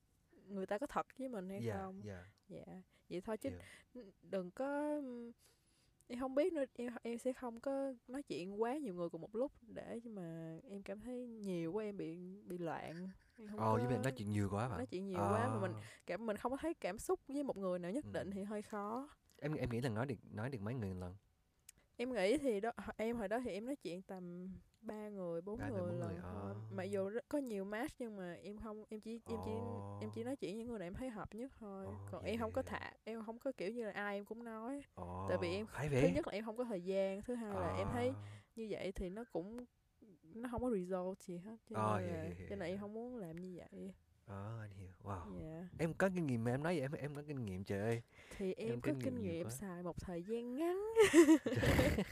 [0.49, 2.01] người ta có thật với mình hay dạ không.
[2.05, 2.25] dạ.
[2.49, 2.65] Dạ
[3.09, 3.51] vậy thôi chứ
[3.95, 5.01] n- đừng có
[6.09, 9.21] em không biết nữa em em sẽ không có nói chuyện quá nhiều người cùng
[9.21, 13.59] một lúc để mà em cảm thấy nhiều quá em bị bị loạn em không
[13.61, 15.81] Ồ, với có nói chuyện nhiều quá phải nói chuyện nhiều quá mà mình Ờ.
[16.07, 18.11] cảm mình không có thấy cảm xúc với một người nào nhất Ừ.
[18.13, 21.15] định thì hơi khó em em nghĩ là nói được nói được mấy người lần
[21.97, 24.49] em nghĩ thì đó em hồi đó thì em nói chuyện tầm
[24.87, 26.23] ba người bốn Ba người, lần người, thôi.
[26.23, 26.55] ờ.
[26.71, 29.51] mặc dù rất- có nhiều match nhưng mà em không em chỉ em chỉ
[30.01, 30.25] em chỉ Ồ.
[30.25, 31.87] nói chuyện những người nào em thấy hợp nhất thôi.
[31.87, 34.25] Ồ, còn hiểu, em không có thả em không có kiểu như là ai em
[34.25, 34.83] cũng nói.
[34.95, 37.75] Ồ, tại vì em thứ nhất là em không có thời gian thứ hai là
[37.79, 38.13] em thấy
[38.57, 39.65] như vậy thì nó cũng
[40.35, 42.69] nó không có result gì hết cho Ờ, nên hiểu, là hiểu, hiểu, cho nên
[42.69, 43.93] em không muốn làm như vậy
[44.27, 44.91] Ờ, anh hiểu.
[45.05, 45.25] Wow.
[45.41, 47.79] dạ Em có kinh nghiệm mà em nói vậy em em có kinh nghiệm trời
[47.81, 48.03] ơi.
[48.31, 50.83] thì em, Em có kinh kinh nghiệm nghiệm xài một thời gian ngắn.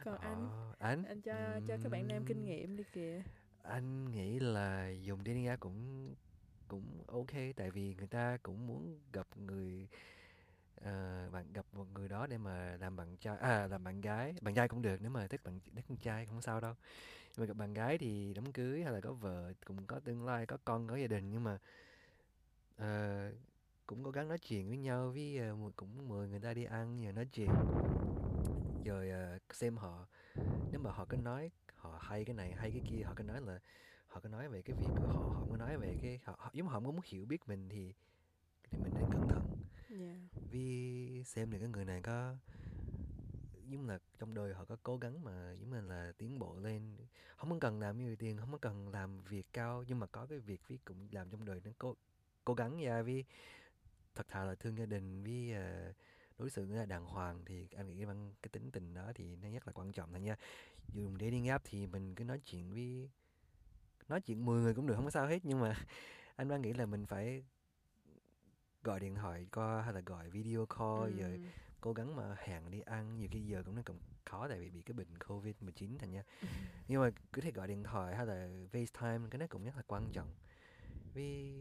[0.00, 0.50] Còn anh?
[0.50, 1.04] Ờ, anh?
[1.04, 3.22] Anh cho cho các bạn nam kinh nghiệm đi kìa.
[3.62, 6.14] Anh nghĩ là dùng dating app cũng
[6.68, 9.88] cũng ok tại vì người ta cũng muốn gặp người
[10.84, 14.34] ờ, bạn gặp một người đó để mà làm bạn trai à làm bạn gái
[14.42, 16.74] bạn trai cũng được nếu mà thích bạn thích con trai không sao đâu.
[17.36, 20.24] Nhưng mà gặp bạn gái thì đám cưới hay là có vợ cũng có tương
[20.26, 21.58] lai có con có gia đình nhưng mà
[22.76, 23.30] ờ,
[23.86, 27.02] cũng cố gắng nói chuyện với nhau với ờ, cũng mời người ta đi ăn
[27.04, 27.62] rồi nói chuyện.
[28.84, 30.06] Rồi ờ, xem họ
[30.72, 33.40] nếu mà họ có nói họ hay cái này hay cái kia họ có nói
[33.42, 33.60] là
[34.08, 36.36] họ có nói về cái việc của họ họ cứ có nói về cái họ
[36.38, 37.94] họ- nếu mà họ muốn hiểu biết mình thì
[38.70, 39.37] thì mình nên cẩn thận
[39.90, 40.16] yeah.
[40.50, 42.36] vì xem được cái người này có
[43.68, 46.96] giống là trong đời họ có cố gắng mà giống như là tiến bộ lên.
[47.36, 50.26] Không có cần làm nhiều tiền không có cần làm việc cao nhưng mà có
[50.26, 51.94] cái việc vì cũng làm trong đời nó cố
[52.44, 53.24] cố gắng ra vì
[54.14, 55.92] thật thà là thương gia đình với uh, à,
[56.38, 59.48] đối xử là đàng hoàng thì anh nghĩ bằng cái tính tình đó thì nó
[59.50, 60.36] rất là quan trọng thôi nha.
[60.94, 63.10] Dùng dating app thì mình cứ nói chuyện với
[64.08, 65.38] nói chuyện 10 người cũng được không có sao hết.
[65.42, 65.76] Nhưng mà
[66.36, 67.44] anh đang nghĩ là mình phải
[68.84, 71.50] gọi điện thoại qua hay là gọi video call rồi Ừm,
[71.80, 74.70] cố gắng mà hẹn đi ăn nhiều khi giờ cũng nó cũng khó tại vì
[74.70, 76.24] bị cái bệnh covid 19 thành nha.
[76.88, 79.82] Nhưng mà cứ thể gọi điện thoại hay là FaceTime cái đó cũng rất là
[79.86, 80.28] quan trọng.
[81.14, 81.52] Vì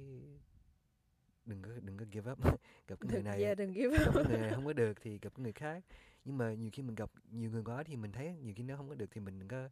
[1.45, 2.39] đừng có đừng có give up
[2.87, 4.15] gặp cái người này dạ đừng give gặp up.
[4.15, 5.83] cái người này không có được thì gặp cái người khác.
[6.25, 8.77] Nhưng mà nhiều khi mình gặp nhiều người quá thì mình thấy nhiều khi nó
[8.77, 9.69] không có được thì mình đừng có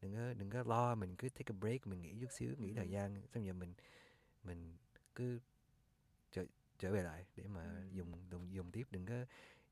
[0.00, 2.74] đừng có đừng có lo mình cứ take a break mình nghỉ chút xíu nghỉ
[2.74, 2.92] thời Ừm.
[2.92, 3.22] gian.
[3.34, 3.74] Xong giờ mình
[4.44, 4.76] mình
[5.14, 5.40] cứ
[6.78, 9.14] trở về lại để mà dùng dùng dùng tiếp đừng có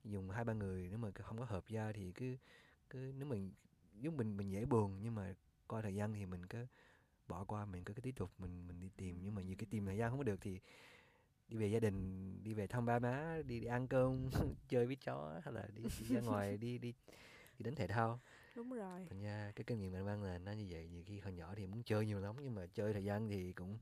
[0.05, 0.87] dùng hai ba người.
[0.89, 2.37] Nếu mà không có hợp ra thì cứ
[2.91, 3.53] cứ nếu mình
[4.01, 5.35] giúp mình mình dễ buồn nhưng mà
[5.67, 6.67] qua thời gian thì mình cứ
[7.29, 9.19] bỏ qua mình cứ, cứ tiếp tục mình mình đi tìm.
[9.23, 10.61] Nhưng mà nhiều cái tìm thời gian không có được thì
[11.49, 14.31] đi về gia đình đi về thăm ba má đi, đi ăn cơm
[14.69, 16.95] chơi với chó hay là đi, đi ra ngoài đi đi
[17.59, 18.21] đi đánh thể thao.
[18.57, 19.07] Đúng rồi.
[19.11, 20.89] Thành ra cái kinh nghiệm anh Văn là nó như vậy.
[20.89, 23.53] Nhiều khi hồi nhỏ thì muốn chơi nhiều lắm nhưng mà chơi thời gian thì
[23.53, 23.79] cũng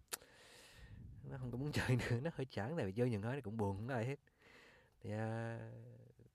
[1.25, 3.57] nó không có muốn chơi nữa nó hơi chán tại vì chơi nhiều nói cũng
[3.57, 4.16] buồn không ai hết.
[5.01, 5.59] Thì à,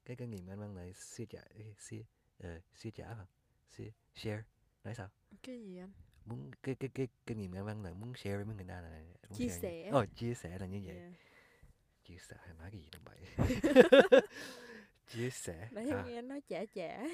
[0.06, 1.42] cái kinh nghiệm anh Văn là chia trả
[1.90, 2.04] chia
[2.40, 3.26] ờ, chia trả hả?
[3.78, 4.44] Chia share
[4.84, 5.10] nói sao?
[5.44, 5.92] Cái gì anh?
[6.26, 8.82] Muốn cái cái cái kinh nghiệm anh Văn là muốn share với mấy người ta
[8.82, 9.90] là muốn Chia sẻ.
[9.92, 10.96] Ồ, chia sẻ là như vậy.
[10.96, 11.12] Dạ.
[12.04, 13.50] Chia sẻ nói cái gì đâu vậy
[15.08, 17.08] chia sẻ nãy à, nghe anh nói chả chả.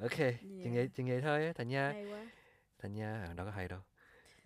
[0.00, 0.70] Ok chừng Dạ.
[0.74, 1.94] vậy chừng vậy thôi thành nha.
[2.78, 3.80] Thành nha à, đâu có hay đâu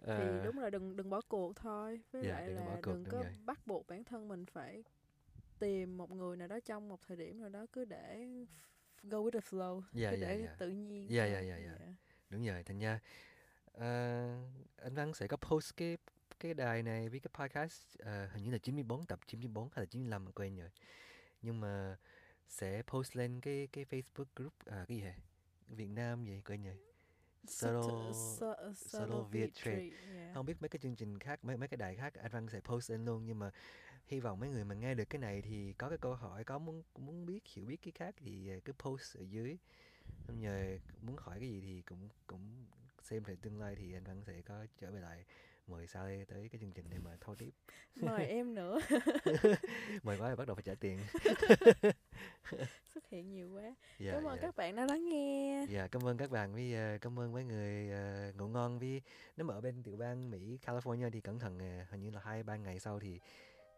[0.04, 2.00] thì Ờ, đúng rồi đừng đừng bỏ cuộc thôi.
[2.12, 3.32] Với Dạ, lại đừng là cuộc, đừng có rồi.
[3.44, 4.84] bắt buộc bản thân mình phải
[5.58, 8.26] tìm một người nào đó trong một thời điểm nào đó cứ để
[9.02, 10.54] go with the flow Dạ, cứ dạ, để dạ.
[10.58, 11.86] tự nhiên Dạ, dạ, dạ, dạ.
[12.30, 13.00] đúng rồi thành nha.
[13.72, 13.86] Ờ,
[14.76, 15.98] anh Văn sẽ có post cái
[16.40, 19.86] cái đài này với cái podcast ờ, hình như là 94 tập 94 hay là
[19.86, 20.70] 95 mình quên rồi.
[21.42, 21.96] Nhưng mà
[22.48, 25.14] sẽ post lên cái cái Facebook group à, cái gì hả?
[25.68, 26.76] Việt Nam gì quên rồi
[27.46, 29.90] Subtle- Subtle, Subtle Việt Trade.
[30.14, 30.30] dạ.
[30.34, 32.60] không biết mấy cái chương trình khác mấy mấy cái đài khác anh Văn sẽ
[32.60, 33.50] post lên luôn nhưng mà
[34.06, 36.58] hy vọng mấy người mà nghe được cái này thì có cái câu hỏi có
[36.58, 39.58] muốn muốn biết hiểu biết cái khác thì ờ, cứ post ở dưới
[40.26, 42.66] xong nhờ muốn hỏi cái gì thì cũng cũng
[43.02, 45.24] xem về tương lai thì anh Văn sẽ có trở về lại
[45.72, 47.50] mời Sally tới cái chương trình để mà thâu tiếp.
[47.94, 48.80] Mời em nữa.
[50.02, 50.98] Mời quá thì bắt đầu phải trả tiền.
[52.94, 53.74] Xuất hiện nhiều quá.
[53.98, 54.42] Dạ cảm ơn dạ.
[54.42, 55.66] các bạn đã lắng nghe.
[55.68, 59.00] Dạ cảm ơn các bạn với ờ, cảm ơn mấy người ờ, ngủ ngon vì
[59.36, 62.20] nếu mà ở bên tiểu bang Mỹ California thì cẩn thận ờ, hình như là
[62.24, 63.20] hai ba ngày sau thì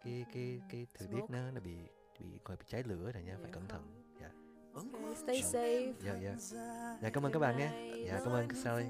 [0.04, 1.76] cái cái cái thời tiết nó nó bị
[2.20, 3.82] bị gọi bị cháy lửa rồi nha phải Dạ cẩn thận.
[4.20, 4.30] dạ.
[4.74, 5.92] Ok, stay safe.
[6.04, 6.36] Dạ dạ.
[7.02, 7.92] Dạ cảm ơn các bạn nhé.
[8.06, 8.84] Dạ cảm ơn Sally.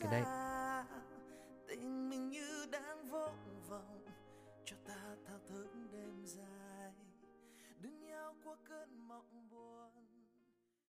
[0.00, 0.47] Good night